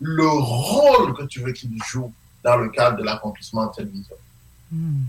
le 0.00 0.28
rôle 0.28 1.14
que 1.14 1.24
tu 1.24 1.40
veux 1.40 1.52
qu'ils 1.52 1.82
jouent 1.84 2.12
dans 2.42 2.56
le 2.56 2.68
cadre 2.68 2.98
de 2.98 3.02
l'accomplissement 3.02 3.66
de 3.66 3.74
cette 3.74 3.90
vision. 3.90 4.16
Hmm. 4.70 5.02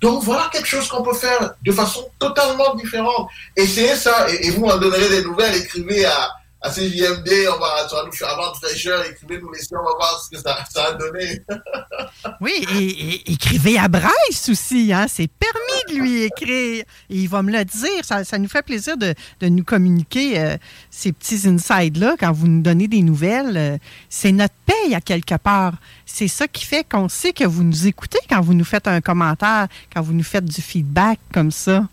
Donc 0.00 0.22
voilà 0.22 0.48
quelque 0.52 0.68
chose 0.68 0.88
qu'on 0.88 1.02
peut 1.02 1.14
faire 1.14 1.54
de 1.62 1.72
façon 1.72 2.08
totalement 2.18 2.74
différente. 2.74 3.28
Essayez 3.56 3.96
ça 3.96 4.26
et, 4.30 4.50
vous 4.50 4.64
en 4.66 4.78
donnerez 4.78 5.08
des 5.08 5.22
nouvelles. 5.22 5.56
Écrivez 5.56 6.04
à, 6.04 6.30
à 6.60 6.70
CJMD, 6.70 7.28
on 7.54 7.58
va 7.58 7.88
sur 7.88 8.04
nous 8.04 8.26
avant 8.26 8.50
de 8.52 8.56
fraîcheur, 8.56 9.04
écrivez-nous 9.04 9.52
les 9.52 9.60
on 9.72 9.76
va 9.76 9.94
voir 9.96 10.20
ce 10.20 10.36
que 10.36 10.42
ça, 10.42 10.84
a 10.84 10.92
donné. 10.92 11.40
oui, 12.40 12.66
et, 12.74 13.32
écrivez 13.32 13.78
à 13.78 13.86
Bryce 13.88 14.48
aussi, 14.48 14.92
hein? 14.92 15.06
c'est 15.08 15.28
permis 15.28 15.94
de 15.94 16.02
lui 16.02 16.22
écrire. 16.22 16.84
Et 17.10 17.16
il 17.16 17.28
va 17.28 17.42
me 17.42 17.52
le 17.52 17.64
dire. 17.64 18.04
Ça, 18.04 18.24
ça 18.24 18.38
nous 18.38 18.48
fait 18.48 18.62
plaisir 18.62 18.96
de, 18.96 19.14
de 19.40 19.48
nous 19.48 19.64
communiquer 19.64 20.40
euh, 20.40 20.56
ces 20.90 21.12
petits 21.12 21.46
insides-là 21.46 22.16
quand 22.18 22.32
vous 22.32 22.48
nous 22.48 22.62
donnez 22.62 22.88
des 22.88 23.02
nouvelles. 23.02 23.56
Euh, 23.56 23.78
c'est 24.08 24.32
notre 24.32 24.54
paye 24.66 24.94
à 24.94 25.00
quelque 25.00 25.36
part 25.36 25.74
c'est 26.08 26.26
ça 26.26 26.48
qui 26.48 26.64
fait 26.64 26.84
qu'on 26.88 27.08
sait 27.08 27.32
que 27.32 27.44
vous 27.44 27.62
nous 27.62 27.86
écoutez 27.86 28.18
quand 28.28 28.40
vous 28.40 28.54
nous 28.54 28.64
faites 28.64 28.88
un 28.88 29.00
commentaire, 29.00 29.68
quand 29.92 30.00
vous 30.00 30.14
nous 30.14 30.24
faites 30.24 30.44
du 30.44 30.60
feedback 30.60 31.20
comme 31.32 31.50
ça. 31.50 31.86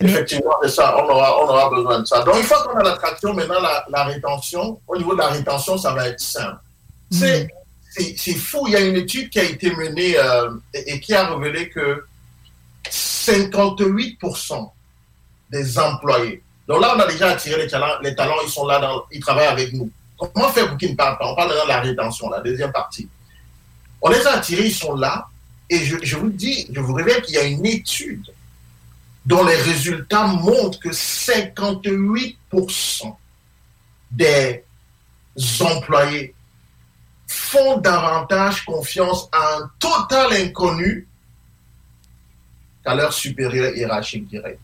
Effectivement, 0.00 0.54
c'est 0.62 0.70
ça, 0.70 0.96
on 0.96 1.08
aura, 1.10 1.70
besoin 1.70 2.00
de 2.00 2.06
ça. 2.06 2.22
Donc, 2.22 2.36
une 2.36 2.42
fois 2.42 2.62
qu'on 2.62 2.78
a 2.78 2.82
l'attraction, 2.82 3.34
maintenant, 3.34 3.60
la, 3.90 4.04
rétention, 4.04 4.80
au 4.88 4.96
niveau 4.96 5.12
de 5.12 5.18
la 5.18 5.28
rétention, 5.28 5.76
ça 5.76 5.92
va 5.92 6.08
être 6.08 6.20
simple. 6.20 6.58
C'est 7.10 7.48
mm. 7.98 8.34
fou, 8.34 8.64
il 8.66 8.72
y 8.72 8.76
a 8.76 8.80
une 8.80 8.96
étude 8.96 9.28
qui 9.28 9.40
a 9.40 9.44
été 9.44 9.74
menée 9.74 10.18
euh, 10.18 10.50
et, 10.72 11.00
qui 11.00 11.14
a 11.14 11.26
révélé 11.26 11.68
que 11.68 12.04
58% 12.90 14.70
des 15.50 15.78
employés, 15.78 16.42
donc 16.70 16.82
là, 16.82 16.94
on 16.96 17.00
a 17.00 17.06
déjà 17.08 17.30
attiré 17.30 17.60
les 17.60 17.68
talents, 17.68 17.98
les 18.00 18.14
talents 18.14 18.36
ils 18.44 18.48
sont 18.48 18.64
là, 18.64 18.80
ils 19.10 19.18
travaillent 19.18 19.48
avec 19.48 19.72
nous. 19.72 19.90
Comment 20.16 20.50
faire 20.50 20.68
pour 20.68 20.78
qu'ils 20.78 20.92
ne 20.92 20.94
parlent 20.94 21.18
pas? 21.18 21.26
On 21.26 21.34
parle 21.34 21.50
de 21.50 21.68
la 21.68 21.80
rétention, 21.80 22.30
la 22.30 22.38
deuxième 22.38 22.70
partie. 22.70 23.08
On 24.00 24.08
les 24.08 24.24
a 24.24 24.34
attirés, 24.34 24.66
ils 24.66 24.72
sont 24.72 24.94
là. 24.94 25.26
Et 25.68 25.78
je, 25.78 26.16
vous 26.16 26.30
dis, 26.30 26.68
je 26.72 26.80
vous 26.80 26.94
révèle 26.94 27.22
qu'il 27.22 27.34
y 27.34 27.38
a 27.38 27.42
une 27.42 27.66
étude 27.66 28.24
dont 29.26 29.44
les 29.44 29.56
résultats 29.56 30.26
montrent 30.26 30.80
que 30.80 30.88
58% 30.90 33.16
des 34.10 34.64
employés 35.60 36.34
font 37.26 37.76
davantage 37.78 38.64
confiance 38.64 39.28
à 39.30 39.58
un 39.58 39.70
total 39.78 40.32
inconnu 40.32 41.06
qu'à 42.84 42.94
leur 42.94 43.12
supérieur 43.12 43.76
hiérarchique 43.76 44.26
direct. 44.26 44.58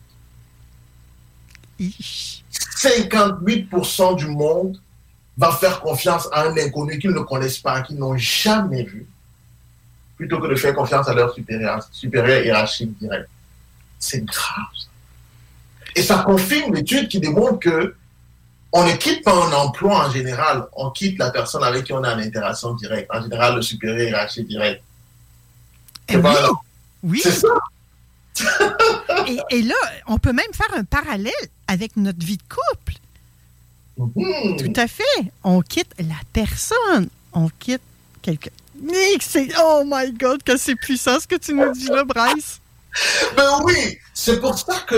58% 1.79 4.17
du 4.17 4.27
monde 4.27 4.81
va 5.37 5.51
faire 5.51 5.79
confiance 5.79 6.27
à 6.31 6.47
un 6.47 6.57
inconnu 6.57 6.97
qu'ils 6.97 7.11
ne 7.11 7.19
connaissent 7.19 7.59
pas, 7.59 7.81
qu'ils 7.81 7.97
n'ont 7.97 8.17
jamais 8.17 8.83
vu, 8.83 9.05
plutôt 10.17 10.39
que 10.39 10.47
de 10.47 10.55
faire 10.55 10.73
confiance 10.73 11.07
à 11.07 11.13
leur 11.13 11.31
supérieur, 11.33 11.87
supérieur 11.91 12.43
hiérarchique 12.43 12.97
direct. 12.97 13.29
C'est 13.99 14.23
grave. 14.25 14.65
Et 15.95 16.03
ça 16.03 16.19
confirme 16.19 16.73
l'étude 16.75 17.07
qui 17.07 17.19
démontre 17.19 17.59
que 17.59 17.95
on 18.71 18.85
ne 18.85 18.93
quitte 18.93 19.23
pas 19.23 19.33
un 19.33 19.51
emploi 19.53 20.07
en 20.07 20.11
général, 20.11 20.67
on 20.73 20.91
quitte 20.91 21.17
la 21.17 21.31
personne 21.31 21.63
avec 21.63 21.85
qui 21.85 21.93
on 21.93 22.03
a 22.03 22.13
une 22.13 22.19
interaction 22.19 22.73
directe. 22.75 23.09
En 23.11 23.21
général, 23.21 23.55
le 23.55 23.61
supérieur 23.61 24.09
hiérarchique 24.09 24.47
direct. 24.47 24.83
Eh 26.09 26.17
oui. 26.17 26.31
oui. 27.03 27.19
C'est 27.23 27.31
ça. 27.31 27.47
et, 29.27 29.39
et 29.49 29.61
là, 29.63 29.75
on 30.07 30.19
peut 30.19 30.33
même 30.33 30.53
faire 30.53 30.77
un 30.77 30.83
parallèle 30.83 31.33
avec 31.67 31.97
notre 31.97 32.23
vie 32.23 32.37
de 32.37 32.43
couple. 32.43 32.93
Mhm. 33.97 34.57
Tout 34.57 34.79
à 34.79 34.87
fait. 34.87 35.31
On 35.43 35.61
quitte 35.61 35.93
la 35.97 36.19
personne. 36.33 37.09
On 37.33 37.49
quitte 37.49 37.81
quelqu'un. 38.21 38.51
Nick, 38.79 39.23
c'est. 39.23 39.49
Oh 39.59 39.83
my 39.85 40.11
God, 40.11 40.43
que 40.43 40.57
c'est 40.57 40.75
puissant 40.75 41.19
ce 41.19 41.27
que 41.27 41.35
tu 41.35 41.53
nous 41.53 41.71
dis 41.71 41.87
là, 41.87 42.03
Bryce. 42.03 42.59
Ben 43.35 43.61
oui, 43.63 43.97
c'est 44.13 44.39
pour 44.39 44.57
ça 44.57 44.79
que 44.87 44.95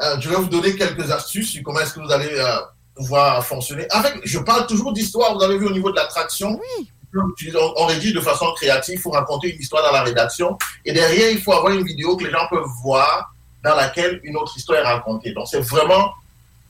euh, 0.00 0.20
je 0.20 0.28
vais 0.28 0.36
vous 0.36 0.48
donner 0.48 0.76
quelques 0.76 1.10
astuces 1.10 1.50
sur 1.50 1.62
comment 1.62 1.80
est-ce 1.80 1.94
que 1.94 2.00
vous 2.00 2.10
allez 2.10 2.30
euh, 2.32 2.56
pouvoir 2.94 3.44
fonctionner. 3.44 3.86
Avec, 3.90 4.20
je 4.24 4.38
parle 4.38 4.66
toujours 4.66 4.92
d'histoire, 4.92 5.34
vous 5.34 5.42
avez 5.42 5.58
vu 5.58 5.66
au 5.66 5.72
niveau 5.72 5.90
de 5.90 5.96
l'attraction. 5.96 6.58
Oui. 6.58 6.90
On, 7.14 7.72
on 7.76 7.86
rédige 7.86 8.14
de 8.14 8.20
façon 8.20 8.46
créative, 8.54 8.94
il 8.94 9.00
faut 9.00 9.10
raconter 9.10 9.52
une 9.52 9.60
histoire 9.60 9.82
dans 9.82 9.92
la 9.92 10.02
rédaction. 10.02 10.56
Et 10.84 10.92
derrière, 10.92 11.30
il 11.30 11.40
faut 11.40 11.52
avoir 11.52 11.72
une 11.72 11.84
vidéo 11.84 12.16
que 12.16 12.24
les 12.24 12.30
gens 12.30 12.46
peuvent 12.48 12.68
voir 12.82 13.34
dans 13.64 13.74
laquelle 13.74 14.20
une 14.22 14.36
autre 14.36 14.56
histoire 14.56 14.78
est 14.78 14.84
racontée. 14.84 15.32
Donc, 15.32 15.48
c'est 15.48 15.60
vraiment 15.60 16.12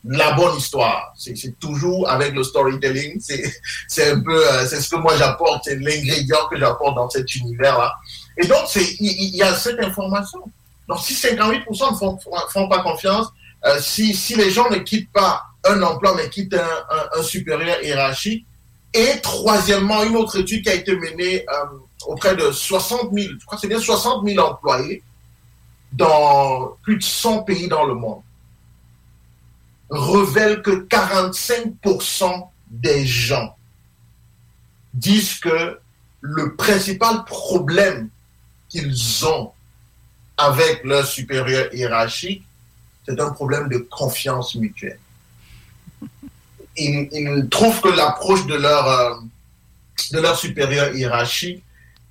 la 0.04 0.32
bonne 0.32 0.56
histoire. 0.56 1.12
C'est 1.16 1.58
toujours 1.58 2.08
avec 2.08 2.34
le 2.34 2.42
storytelling. 2.42 3.20
C'est 3.20 4.10
un 4.10 4.20
peu, 4.20 4.46
euh, 4.46 4.66
c'est 4.66 4.80
ce 4.80 4.88
que 4.88 4.96
moi 4.96 5.16
j'apporte, 5.16 5.64
c'est 5.64 5.76
l'ingrédient 5.76 6.46
que 6.50 6.58
j'apporte 6.58 6.96
dans 6.96 7.10
cet 7.10 7.34
univers-là. 7.34 7.94
Et 8.36 8.46
donc, 8.46 8.64
il 8.74 9.36
y, 9.36 9.42
a 9.42 9.54
cette 9.54 9.80
information. 9.80 10.40
Donc, 10.88 11.00
si 11.00 11.14
58% 11.14 11.92
ne 11.92 12.50
font, 12.50 12.68
pas 12.68 12.82
confiance, 12.82 13.28
euh, 13.66 13.78
si, 13.80 14.34
les 14.36 14.50
gens 14.50 14.70
ne 14.70 14.78
quittent 14.78 15.12
pas 15.12 15.42
un 15.64 15.82
emploi, 15.82 16.14
mais 16.16 16.28
quittent 16.30 16.54
un, 16.54 17.22
supérieur 17.22 17.82
hiérarchique, 17.82 18.46
et 18.92 19.20
troisièmement, 19.22 20.02
une 20.02 20.16
autre 20.16 20.38
étude 20.40 20.64
qui 20.64 20.70
a 20.70 20.74
été 20.74 20.96
menée 20.96 21.44
euh, 21.48 21.64
auprès 22.06 22.34
de 22.34 22.50
60 22.50 23.12
000, 23.12 23.34
je 23.38 23.46
crois 23.46 23.58
c'est 23.60 23.68
bien 23.68 23.78
60 23.78 24.26
000 24.26 24.44
employés 24.44 25.02
dans 25.92 26.76
plus 26.82 26.96
de 26.96 27.02
100 27.02 27.42
pays 27.42 27.68
dans 27.68 27.84
le 27.84 27.94
monde 27.94 28.22
révèle 29.90 30.62
que 30.62 30.86
45% 30.86 32.48
des 32.70 33.04
gens 33.04 33.56
disent 34.94 35.34
que 35.36 35.78
le 36.20 36.54
principal 36.54 37.24
problème 37.24 38.08
qu'ils 38.70 39.26
ont 39.26 39.52
avec 40.36 40.84
leur 40.84 41.06
supérieur 41.06 41.72
hiérarchique, 41.74 42.44
c'est 43.06 43.20
un 43.20 43.30
problème 43.30 43.68
de 43.68 43.78
confiance 43.78 44.54
mutuelle. 44.54 44.98
Ils, 46.76 47.48
trouvent 47.50 47.80
que 47.80 47.88
l'approche 47.88 48.46
de 48.46 48.54
leur, 48.54 48.86
euh, 48.86 49.14
de 50.12 50.20
leur 50.20 50.38
supérieur 50.38 50.94
hiérarchique 50.94 51.62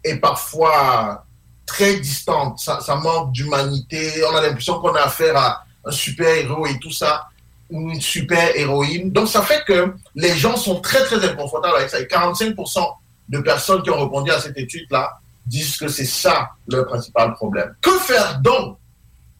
est 0.04 0.18
parfois 0.18 1.26
très 1.66 2.00
distante. 2.00 2.60
Ça, 2.60 2.80
ça 2.82 2.96
manque 2.96 3.32
d'humanité. 3.32 4.24
On 4.32 4.36
a 4.36 4.42
l'impression 4.42 4.80
qu'on 4.80 4.94
a 4.94 5.02
affaire 5.02 5.36
à 5.38 5.66
un 5.86 5.92
super 5.92 6.28
héros 6.36 6.68
et 6.68 6.78
tout 6.78 6.92
ça 6.92 7.30
une 7.70 8.02
super 8.02 8.56
héroïne. 8.56 9.12
Donc, 9.12 9.28
ça 9.28 9.42
fait 9.42 9.64
que 9.66 9.94
les 10.16 10.36
gens 10.36 10.58
sont 10.58 10.82
très, 10.82 11.04
très 11.04 11.24
inconfortables 11.24 11.78
avec 11.78 11.90
ça. 11.90 12.00
Et 12.00 12.06
45% 12.06 12.96
de 13.30 13.40
personnes 13.40 13.84
qui 13.84 13.90
ont 13.92 14.02
répondu 14.02 14.32
à 14.32 14.40
cette 14.40 14.58
étude-là 14.58 15.20
disent 15.46 15.78
que 15.78 15.88
c'est 15.88 16.06
ça 16.06 16.52
leur 16.68 16.86
principal 16.88 17.34
problème. 17.34 17.76
Que 17.82 17.98
faire 18.00 18.40
donc 18.40 18.78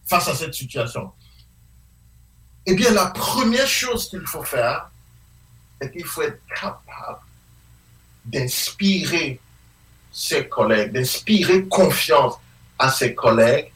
face 0.06 0.28
à 0.28 0.34
cette 0.34 0.54
situation? 0.54 1.12
Eh 2.66 2.74
bien, 2.74 2.90
la 2.92 3.06
première 3.06 3.66
chose 3.66 4.08
qu'il 4.08 4.26
faut 4.26 4.42
faire, 4.42 4.90
c'est 5.80 5.90
qu'il 5.92 6.04
faut 6.04 6.22
être 6.22 6.40
capable 6.48 7.20
d'inspirer 8.24 9.40
ses 10.12 10.48
collègues, 10.48 10.92
d'inspirer 10.92 11.64
confiance 11.66 12.34
à 12.78 12.90
ses 12.90 13.14
collègues. 13.14 13.72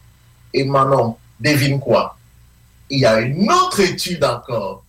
Et 0.53 0.65
maintenant, 0.65 1.19
devine 1.41 1.81
quoi? 1.81 2.17
Il 2.91 3.01
y 3.01 3.07
a 3.07 3.21
une 3.21 3.51
autre 3.51 3.81
étude 3.81 4.23
encore 4.25 4.85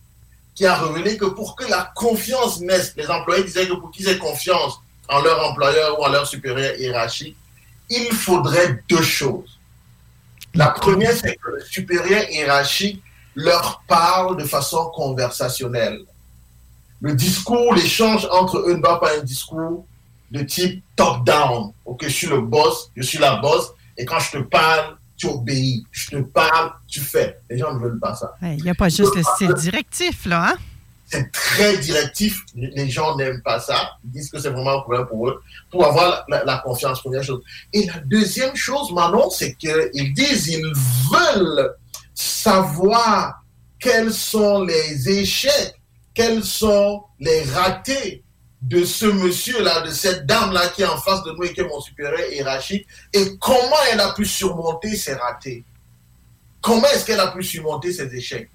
qui 0.54 0.64
a 0.66 0.76
révélé 0.76 1.16
que 1.16 1.26
pour 1.26 1.56
que 1.56 1.64
la 1.64 1.92
confiance 1.94 2.60
naisse, 2.60 2.94
les 2.96 3.08
employés 3.08 3.44
disaient 3.44 3.68
que 3.68 3.74
pour 3.74 3.90
qu'ils 3.90 4.08
aient 4.08 4.18
confiance 4.18 4.80
en 5.08 5.20
leur 5.20 5.48
employeur 5.48 5.98
ou 5.98 6.04
en 6.04 6.08
leur 6.08 6.26
supérieur 6.26 6.78
hiérarchique, 6.78 7.36
il 7.88 8.12
faudrait 8.12 8.82
deux 8.88 9.02
choses. 9.02 9.58
La 10.54 10.68
première, 10.68 11.12
c'est 11.12 11.36
que 11.36 11.50
le 11.50 11.60
supérieur 11.64 12.28
hiérarchique 12.30 13.02
leur 13.34 13.82
parle 13.86 14.36
de 14.36 14.44
façon 14.44 14.86
conversationnelle. 14.94 16.00
Le 17.00 17.14
discours, 17.14 17.74
l'échange 17.74 18.26
entre 18.32 18.58
eux 18.58 18.74
ne 18.74 18.82
va 18.82 18.96
pas 18.96 19.18
un 19.18 19.22
discours 19.22 19.86
de 20.30 20.42
type 20.42 20.82
top-down. 20.96 21.72
Ok, 21.84 22.04
je 22.04 22.08
suis 22.08 22.26
le 22.26 22.40
boss, 22.40 22.90
je 22.96 23.02
suis 23.02 23.18
la 23.18 23.36
boss, 23.36 23.72
et 23.98 24.04
quand 24.04 24.18
je 24.18 24.38
te 24.38 24.38
parle, 24.38 24.96
tu 25.16 25.26
obéis. 25.26 25.84
Je 25.92 26.10
te 26.10 26.16
parle, 26.16 26.72
tu 26.88 27.00
fais. 27.00 27.38
Les 27.48 27.58
gens 27.58 27.74
ne 27.74 27.78
veulent 27.78 28.00
pas 28.00 28.14
ça. 28.14 28.34
Il 28.42 28.62
n'y 28.62 28.70
a 28.70 28.74
pas 28.74 28.88
juste 28.88 29.14
le 29.14 29.22
style 29.22 29.52
directif, 29.54 30.26
là, 30.26 30.50
hein? 30.50 30.56
C'est 31.06 31.30
très 31.30 31.78
directif. 31.78 32.42
Les 32.54 32.90
gens 32.90 33.16
n'aiment 33.16 33.42
pas 33.42 33.60
ça. 33.60 33.92
Ils 34.04 34.10
disent 34.10 34.30
que 34.30 34.40
c'est 34.40 34.50
vraiment 34.50 34.78
un 34.78 34.80
problème 34.80 35.06
pour 35.06 35.28
eux. 35.28 35.40
Pour 35.70 35.86
avoir 35.86 36.24
la, 36.28 36.58
confiance, 36.58 37.00
première 37.00 37.22
chose. 37.22 37.42
Et 37.72 37.86
la 37.86 37.98
deuxième 38.00 38.56
chose, 38.56 38.90
Manon, 38.92 39.30
c'est 39.30 39.54
qu'ils 39.54 40.12
disent 40.14 40.48
ils 40.48 40.72
veulent 41.10 41.76
savoir 42.12 43.44
quels 43.78 44.12
sont 44.12 44.64
les 44.64 45.08
échecs, 45.08 45.74
quels 46.12 46.42
sont 46.42 47.04
les 47.20 47.42
ratés 47.44 48.24
de 48.62 48.84
ce 48.84 49.06
monsieur-là, 49.06 49.82
de 49.82 49.92
cette 49.92 50.26
dame-là 50.26 50.68
qui 50.70 50.82
est 50.82 50.86
en 50.86 50.96
face 50.96 51.22
de 51.22 51.30
nous 51.30 51.44
et 51.44 51.52
qui 51.52 51.60
est 51.60 51.68
mon 51.68 51.80
supérieur 51.80 52.32
hiérarchique, 52.32 52.86
et 53.12 53.36
comment 53.38 53.76
elle 53.92 54.00
a 54.00 54.12
pu 54.12 54.24
surmonter 54.24 54.96
ses 54.96 55.14
ratés? 55.14 55.64
Comment 56.60 56.88
est-ce 56.88 57.04
qu'elle 57.04 57.20
a 57.20 57.28
pu 57.28 57.44
surmonter 57.44 57.92
ses 57.92 58.12
échecs? 58.12 58.50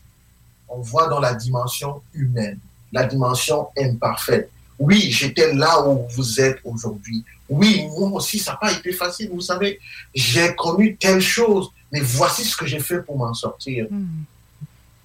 On 0.74 0.82
voit 0.82 1.08
dans 1.08 1.20
la 1.20 1.34
dimension 1.34 2.02
humaine, 2.14 2.60
la 2.92 3.06
dimension 3.06 3.68
imparfaite. 3.78 4.50
Oui, 4.80 5.12
j'étais 5.12 5.54
là 5.54 5.88
où 5.88 6.08
vous 6.16 6.42
êtes 6.42 6.60
aujourd'hui. 6.64 7.24
Oui, 7.50 7.86
moi 7.98 8.12
aussi, 8.14 8.40
ça 8.40 8.54
n'a 8.54 8.58
pas 8.58 8.72
été 8.72 8.92
facile. 8.94 9.30
Vous 9.32 9.42
savez, 9.42 9.80
j'ai 10.16 10.56
connu 10.56 10.96
telle 10.96 11.22
chose, 11.22 11.70
mais 11.92 12.00
voici 12.00 12.44
ce 12.46 12.56
que 12.56 12.66
j'ai 12.66 12.80
fait 12.80 13.02
pour 13.02 13.18
m'en 13.18 13.34
sortir. 13.34 13.88
Hmm. 13.92 14.24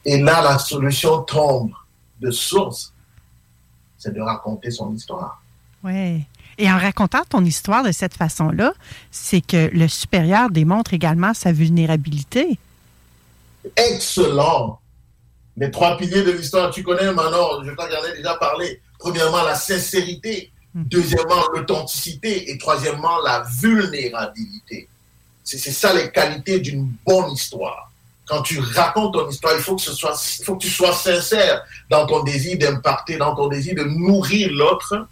Et 0.04 0.18
là, 0.18 0.40
la 0.40 0.58
solution 0.58 1.22
tombe 1.22 1.72
de 2.20 2.30
source 2.30 2.92
c'est 3.98 4.14
de 4.14 4.20
raconter 4.20 4.70
son 4.70 4.94
histoire. 4.94 5.42
Oui. 5.82 6.24
Et 6.58 6.70
en 6.70 6.78
racontant 6.78 7.22
ton 7.28 7.44
histoire 7.44 7.82
de 7.82 7.92
cette 7.92 8.14
façon-là, 8.14 8.72
c'est 9.10 9.40
que 9.40 9.68
le 9.72 9.88
supérieur 9.88 10.50
démontre 10.50 10.94
également 10.94 11.34
sa 11.34 11.52
vulnérabilité. 11.52 12.58
Excellent. 13.76 14.78
Les 15.56 15.70
trois 15.70 15.96
piliers 15.96 16.22
de 16.22 16.32
l'histoire, 16.32 16.70
tu 16.70 16.82
connais 16.82 17.10
maintenant, 17.12 17.62
je 17.64 17.70
crois 17.72 17.88
que 17.88 17.94
j'en 17.94 18.04
ai 18.04 18.16
déjà 18.16 18.34
parlé. 18.34 18.80
Premièrement, 18.98 19.42
la 19.42 19.54
sincérité. 19.54 20.50
Deuxièmement, 20.74 21.48
l'authenticité. 21.54 22.50
Et 22.50 22.58
troisièmement, 22.58 23.20
la 23.24 23.44
vulnérabilité. 23.60 24.88
C'est 25.42 25.58
ça 25.58 25.94
les 25.94 26.10
qualités 26.10 26.58
d'une 26.58 26.92
bonne 27.06 27.30
histoire 27.30 27.90
quand 28.26 28.42
tu 28.42 28.58
racontes 28.60 29.14
ton 29.14 29.28
histoire, 29.28 29.54
il 29.56 29.62
faut 29.62 29.76
que, 29.76 30.58
tu 30.58 30.68
sois 30.68 30.92
sincère 30.92 31.62
dans 31.88 32.06
ton 32.06 32.24
désir 32.24 32.58
d'impacter, 32.58 33.16
dans 33.16 33.34
ton 33.34 33.46
désir 33.46 33.74
de 33.76 33.84
nourrir 33.84 34.50
l'autre. 34.52 35.06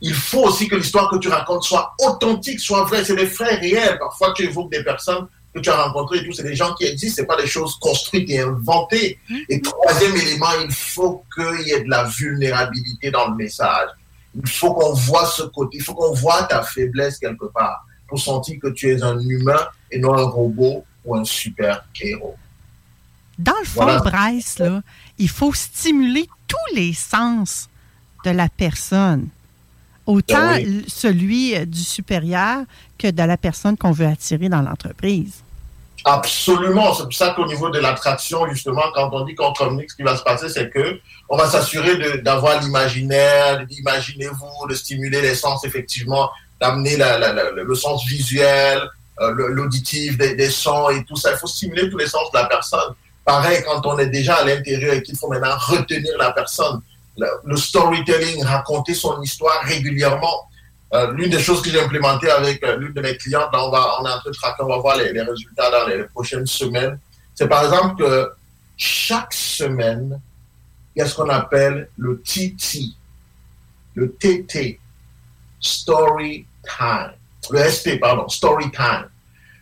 Il 0.00 0.14
faut 0.14 0.44
aussi 0.44 0.68
que 0.68 0.76
l'histoire 0.76 1.10
que 1.10 1.16
tu 1.16 1.28
racontes 1.28 1.64
soit 1.64 1.94
authentique, 2.00 2.60
soit 2.60 2.84
vraie. 2.84 3.04
C'est 3.04 3.16
des 3.16 3.26
faits 3.26 3.60
réels. 3.60 3.98
Parfois, 3.98 4.32
tu 4.32 4.44
évoques 4.44 4.70
des 4.70 4.82
personnes 4.82 5.26
que 5.54 5.60
tu 5.60 5.70
as 5.70 5.76
rencontrées 5.76 6.18
et 6.18 6.24
tout. 6.24 6.32
C'est 6.32 6.42
des 6.42 6.54
gens 6.54 6.74
qui 6.74 6.84
existent. 6.84 7.22
C'est 7.22 7.26
pas 7.26 7.40
des 7.40 7.46
choses 7.46 7.76
construites 7.76 8.28
et 8.30 8.40
inventées. 8.40 9.18
Et 9.48 9.60
troisième 9.60 10.16
élément, 10.16 10.52
il 10.64 10.72
faut 10.72 11.24
qu'il 11.34 11.66
y 11.66 11.72
ait 11.72 11.84
de 11.84 11.90
la 11.90 12.04
vulnérabilité 12.04 13.10
dans 13.10 13.28
le 13.28 13.36
message. 13.36 13.88
Il 14.34 14.48
faut 14.48 14.72
qu'on 14.72 14.94
voit 14.94 15.26
ce 15.26 15.42
côté. 15.42 15.78
Il 15.78 15.82
faut 15.82 15.94
qu'on 15.94 16.14
voit 16.14 16.44
ta 16.44 16.62
faiblesse 16.62 17.18
quelque 17.18 17.46
part 17.46 17.84
pour 18.08 18.18
sentir 18.18 18.58
que 18.60 18.68
tu 18.68 18.90
es 18.90 19.02
un 19.02 19.18
humain 19.18 19.66
et 19.90 19.98
non 19.98 20.14
un 20.14 20.24
robot 20.24 20.84
ou 21.04 21.16
un 21.16 21.24
super 21.24 21.84
héros. 22.00 22.36
Dans 23.38 23.58
le 23.58 23.66
fond, 23.66 23.98
Bryce, 23.98 24.58
là, 24.58 24.82
il 25.18 25.28
faut 25.28 25.52
stimuler 25.52 26.28
tous 26.46 26.74
les 26.74 26.92
sens 26.92 27.68
de 28.24 28.30
la 28.30 28.48
personne. 28.48 29.28
Autant 30.06 30.56
ben 30.56 30.82
celui 30.88 31.54
euh, 31.54 31.64
du 31.64 31.80
supérieur 31.80 32.62
que 32.98 33.08
de 33.08 33.22
la 33.22 33.36
personne 33.36 33.76
qu'on 33.76 33.92
veut 33.92 34.06
attirer 34.06 34.48
dans 34.48 34.62
l'entreprise. 34.62 35.42
Absolument. 36.04 36.92
C'est 36.94 37.04
pour 37.04 37.14
ça 37.14 37.30
qu'au 37.30 37.46
niveau 37.46 37.70
de 37.70 37.78
l'attraction, 37.78 38.48
justement, 38.50 38.82
quand 38.94 39.10
on 39.12 39.24
dit 39.24 39.36
qu'on 39.36 39.52
communique, 39.52 39.90
ce 39.90 39.96
qui 39.96 40.02
va 40.02 40.16
se 40.16 40.24
passer, 40.24 40.48
c'est 40.48 40.70
que 40.70 40.98
on 41.28 41.36
va 41.36 41.48
s'assurer 41.48 42.18
d'avoir 42.18 42.60
l'imaginaire, 42.60 43.64
d'imaginez-vous, 43.66 44.68
de 44.68 44.74
stimuler 44.74 45.20
les 45.22 45.36
sens, 45.36 45.64
effectivement, 45.64 46.30
d'amener 46.60 46.96
le 46.96 47.74
sens 47.74 48.04
visuel, 48.06 48.80
euh, 49.20 49.32
l'auditif, 49.48 50.18
des, 50.18 50.34
des, 50.34 50.50
sons 50.50 50.90
et 50.90 51.04
tout 51.04 51.16
ça. 51.16 51.30
Il 51.32 51.38
faut 51.38 51.46
stimuler 51.46 51.88
tous 51.88 51.98
les 51.98 52.08
sens 52.08 52.30
de 52.32 52.38
la 52.38 52.46
personne. 52.46 52.94
Pareil, 53.24 53.62
quand 53.64 53.86
on 53.86 53.98
est 53.98 54.08
déjà 54.08 54.36
à 54.36 54.44
l'intérieur 54.44 54.94
et 54.94 55.02
qu'il 55.02 55.16
faut 55.16 55.28
maintenant 55.28 55.56
retenir 55.58 56.12
la 56.18 56.32
personne, 56.32 56.80
le, 57.16 57.56
storytelling, 57.56 58.44
raconter 58.44 58.94
son 58.94 59.20
histoire 59.22 59.62
régulièrement. 59.64 60.48
Euh, 60.94 61.12
l'une 61.12 61.30
des 61.30 61.38
choses 61.38 61.62
que 61.62 61.70
j'ai 61.70 61.80
implémentées 61.80 62.30
avec 62.30 62.62
euh, 62.64 62.76
l'une 62.76 62.92
de 62.92 63.00
mes 63.00 63.16
clientes, 63.16 63.48
on, 63.52 63.70
va, 63.70 64.00
on 64.00 64.06
est 64.06 64.12
en 64.12 64.18
train 64.18 64.30
de 64.30 64.34
traquer, 64.34 64.62
on 64.62 64.68
va 64.68 64.78
voir 64.78 64.96
les, 64.96 65.22
résultats 65.22 65.70
dans 65.70 65.86
les, 65.86 66.04
prochaines 66.04 66.46
semaines. 66.46 66.98
C'est 67.34 67.48
par 67.48 67.64
exemple 67.64 68.02
que 68.02 68.30
chaque 68.76 69.32
semaine, 69.32 70.20
il 70.94 71.00
y 71.00 71.02
a 71.02 71.08
ce 71.08 71.14
qu'on 71.14 71.30
appelle 71.30 71.88
le 71.96 72.20
TT, 72.20 72.90
le 73.94 74.12
TT, 74.12 74.78
Story 75.60 76.46
Time, 76.64 77.12
le 77.50 77.70
SP, 77.72 77.96
pardon, 77.98 78.28
Story 78.28 78.70
Time. 78.70 79.08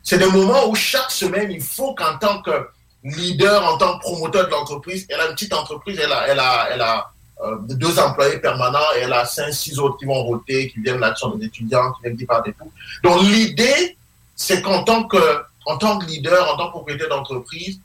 C'est 0.03 0.19
des 0.19 0.27
moments 0.27 0.69
où 0.69 0.75
chaque 0.75 1.11
semaine, 1.11 1.53
il 1.53 1.63
faut 1.63 1.95
qu'en 1.95 2.19
tant 2.19 2.43
que 2.43 2.69
leader 3.05 3.65
en 3.65 3.79
tant 3.79 3.99
que 3.99 4.01
promoteur 4.01 4.47
de 4.47 4.51
l'entreprise. 4.51 5.07
Elle 5.09 5.21
a 5.21 5.27
une 5.27 5.35
petite 5.35 5.53
entreprise, 5.53 6.01
elle 6.03 6.13
a, 6.13 6.69
elle 6.73 6.81
a 6.81 7.11
euh, 7.42 7.57
deux 7.61 7.98
employés 7.98 8.38
permanents 8.38 8.79
et 8.96 9.00
elle 9.00 9.12
a 9.12 9.24
cinq, 9.24 9.50
six 9.53 9.79
autres 9.79 9.96
qui 9.96 10.05
vont 10.05 10.24
voter, 10.29 10.68
qui 10.68 10.81
viennent 10.81 11.03
sont 11.16 11.37
des 11.37 11.46
étudiants, 11.46 11.92
qui 11.92 12.03
viennent 12.03 12.16
qui 12.16 12.24
et 12.24 12.53
tout. 12.53 12.72
Donc 13.03 13.22
l'idée, 13.22 13.96
c'est 14.37 14.61
qu'en 14.61 14.85
tant 14.85 15.05
que, 15.05 15.42
en 15.64 15.79
tant 15.79 15.98
que 15.98 16.07
leader, 16.07 16.53
en 16.53 16.59
tant 16.59 16.66
que 16.66 16.72
propriétaire 16.72 17.09
d'entreprise, 17.09 17.81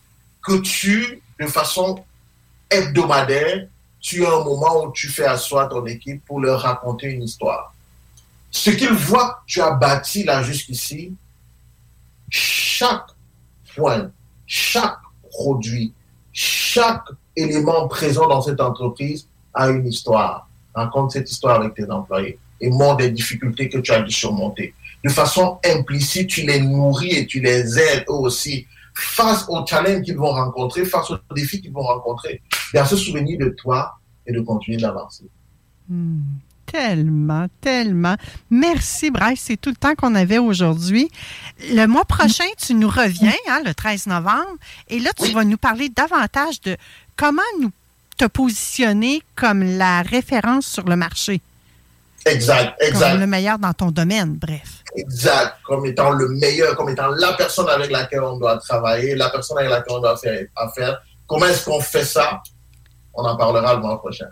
que 0.45 0.57
tu, 0.57 1.21
de 1.39 1.47
façon 1.47 2.03
hebdomadaire, 2.69 3.67
tu 4.01 4.25
as 4.25 4.29
un 4.29 4.43
moment 4.43 4.83
où 4.83 4.91
tu 4.91 5.07
fais 5.07 5.25
asseoir 5.25 5.69
ton 5.69 5.85
équipe 5.85 6.25
pour 6.25 6.41
leur 6.41 6.61
raconter 6.61 7.07
une 7.07 7.23
histoire. 7.23 7.73
Ce 8.51 8.69
qu'ils 8.69 8.93
voient 8.93 9.39
que 9.45 9.53
tu 9.53 9.61
as 9.61 9.71
bâti 9.71 10.23
là 10.23 10.43
jusqu'ici, 10.43 11.13
chaque 12.29 13.07
point, 13.75 14.11
chaque 14.45 14.99
produit, 15.31 15.93
chaque 16.33 17.05
élément 17.35 17.87
présent 17.87 18.27
dans 18.27 18.41
cette 18.41 18.61
entreprise 18.61 19.27
a 19.55 19.69
une 19.69 19.87
histoire. 19.87 20.47
Raconte 20.73 21.11
cette 21.11 21.29
histoire 21.29 21.61
avec 21.61 21.73
tes 21.73 21.89
employés 21.89 22.37
et 22.61 22.69
montre 22.69 22.97
des 22.97 23.11
difficultés 23.11 23.69
que 23.69 23.77
tu 23.79 23.91
as 23.91 24.01
dû 24.01 24.11
surmonter. 24.11 24.73
De 25.03 25.09
façon 25.09 25.59
implicite, 25.65 26.27
tu 26.27 26.41
les 26.41 26.59
nourris 26.59 27.11
et 27.11 27.25
tu 27.25 27.39
les 27.39 27.79
aides 27.79 28.05
eux 28.09 28.13
aussi 28.13 28.67
face 28.93 29.45
aux 29.49 29.65
challenges 29.65 30.03
qu'ils 30.03 30.17
vont 30.17 30.31
rencontrer, 30.31 30.85
face 30.85 31.11
aux 31.11 31.17
défis 31.35 31.61
qu'ils 31.61 31.73
vont 31.73 31.81
rencontrer. 31.81 32.41
a 32.73 32.85
se 32.85 32.95
souvenir 32.95 33.37
de 33.37 33.49
toi 33.49 33.97
et 34.25 34.33
de 34.33 34.39
continuer 34.41 34.77
d'avancer. 34.77 35.25
Hmm. 35.89 36.21
Tellement, 36.65 37.45
tellement. 37.61 38.15
Merci, 38.49 39.11
Bryce. 39.11 39.41
C'est 39.45 39.57
tout 39.57 39.69
le 39.69 39.75
temps 39.75 39.93
qu'on 39.95 40.15
avait 40.15 40.39
aujourd'hui. 40.39 41.09
Le 41.69 41.85
mois 41.85 42.05
prochain, 42.05 42.45
tu 42.57 42.73
nous 42.73 42.89
reviens, 42.89 43.33
hein, 43.49 43.61
le 43.63 43.73
13 43.73 44.07
novembre, 44.07 44.57
et 44.87 44.99
là, 44.99 45.11
tu 45.15 45.31
vas 45.31 45.43
nous 45.43 45.57
parler 45.57 45.89
davantage 45.89 46.59
de 46.61 46.75
comment 47.15 47.41
nous 47.61 47.71
te 48.17 48.25
positionner 48.25 49.21
comme 49.36 49.63
la 49.78 50.01
référence 50.01 50.65
sur 50.65 50.86
le 50.86 50.95
marché. 50.95 51.41
Exact, 52.25 52.75
exact. 52.82 53.12
Comme 53.12 53.19
le 53.19 53.28
meilleur 53.28 53.60
dans 53.60 53.73
ton 53.73 53.91
domaine, 53.91 54.36
bref. 54.36 54.84
Exact, 54.95 55.58
comme 55.65 55.86
étant 55.86 56.12
le 56.12 56.30
meilleur, 56.30 56.75
comme 56.75 56.89
étant 56.89 57.10
la 57.10 57.34
personne 57.34 57.69
avec 57.69 57.91
laquelle 57.91 58.23
on 58.23 58.38
doit 58.38 58.58
travailler, 58.58 59.15
la 59.15 59.30
personne 59.30 59.58
avec 59.60 59.69
laquelle 59.69 59.97
on 59.97 60.01
doit 60.01 60.17
faire 60.17 60.47
affaire. 60.56 61.01
Comment 61.28 61.45
est-ce 61.45 61.65
qu'on 61.65 61.82
fait 61.82 62.06
ça? 62.06 62.41
On 63.13 63.23
en 63.23 63.36
parlera 63.36 63.75
le 63.75 63.82
mois 63.82 63.99
prochain. 63.99 64.28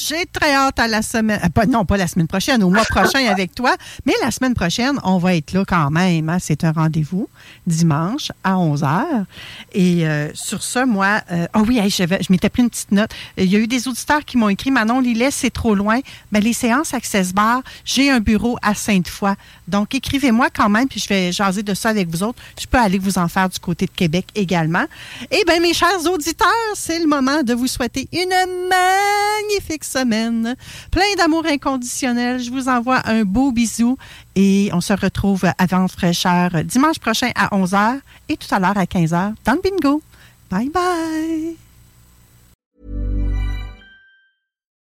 J'ai 0.00 0.26
très 0.26 0.54
hâte 0.54 0.78
à 0.78 0.88
la 0.88 1.02
semaine. 1.02 1.40
Euh, 1.44 1.66
non, 1.66 1.84
pas 1.84 1.96
la 1.96 2.06
semaine 2.06 2.26
prochaine, 2.26 2.62
au 2.62 2.70
mois 2.70 2.84
prochain 2.84 3.24
avec 3.30 3.54
toi. 3.54 3.76
Mais 4.06 4.14
la 4.22 4.30
semaine 4.30 4.54
prochaine, 4.54 4.98
on 5.04 5.18
va 5.18 5.34
être 5.34 5.52
là 5.52 5.64
quand 5.66 5.90
même. 5.90 6.28
Hein. 6.28 6.38
C'est 6.40 6.64
un 6.64 6.72
rendez-vous 6.72 7.28
dimanche 7.66 8.32
à 8.42 8.54
11h. 8.54 9.24
Et 9.72 10.06
euh, 10.06 10.30
sur 10.34 10.62
ce, 10.62 10.84
moi, 10.84 11.22
euh, 11.30 11.46
oh 11.54 11.62
oui, 11.66 11.80
je, 11.88 12.04
je 12.04 12.32
m'étais 12.32 12.48
pris 12.48 12.62
une 12.62 12.70
petite 12.70 12.92
note. 12.92 13.10
Il 13.36 13.50
y 13.50 13.56
a 13.56 13.58
eu 13.58 13.66
des 13.66 13.88
auditeurs 13.88 14.24
qui 14.24 14.36
m'ont 14.36 14.48
écrit 14.48 14.70
Manon 14.70 15.00
Lillet, 15.00 15.30
c'est 15.30 15.50
trop 15.50 15.74
loin. 15.74 15.96
Mais 16.32 16.40
ben, 16.40 16.44
les 16.44 16.52
séances 16.52 16.94
Access 16.94 17.32
Bar, 17.32 17.62
j'ai 17.84 18.10
un 18.10 18.20
bureau 18.20 18.58
à 18.62 18.74
Sainte-Foy. 18.74 19.34
Donc, 19.68 19.94
écrivez-moi 19.94 20.48
quand 20.50 20.68
même, 20.68 20.88
puis 20.88 21.00
je 21.00 21.08
vais 21.08 21.32
jaser 21.32 21.62
de 21.62 21.74
ça 21.74 21.90
avec 21.90 22.08
vous 22.08 22.22
autres. 22.22 22.40
Je 22.60 22.66
peux 22.66 22.78
aller 22.78 22.98
vous 22.98 23.18
en 23.18 23.28
faire 23.28 23.48
du 23.48 23.58
côté 23.58 23.86
de 23.86 23.90
Québec 23.90 24.26
également. 24.34 24.84
Eh 25.30 25.44
bien, 25.46 25.60
mes 25.60 25.74
chers 25.74 26.04
auditeurs, 26.06 26.48
c'est 26.74 26.98
le 26.98 27.06
moment 27.06 27.42
de 27.42 27.54
vous 27.54 27.66
souhaiter 27.66 28.08
une 28.12 28.34
magnifique 28.68 29.83
semaine. 29.84 30.56
Plein 30.90 31.14
d'amour 31.16 31.44
inconditionnel. 31.46 32.40
Je 32.40 32.50
vous 32.50 32.68
envoie 32.68 33.00
un 33.04 33.24
beau 33.24 33.52
bisou 33.52 33.96
et 34.34 34.70
on 34.72 34.80
se 34.80 34.92
retrouve 34.92 35.44
avant 35.58 35.88
fraîcheur 35.88 36.50
dimanche 36.64 36.98
prochain 36.98 37.30
à 37.34 37.48
11h 37.56 38.00
et 38.28 38.36
tout 38.36 38.52
à 38.52 38.58
l'heure 38.58 38.76
à 38.76 38.84
15h 38.84 39.34
dans 39.44 39.52
le 39.52 39.60
bingo. 39.60 40.02
Bye 40.50 40.70
bye! 40.70 41.63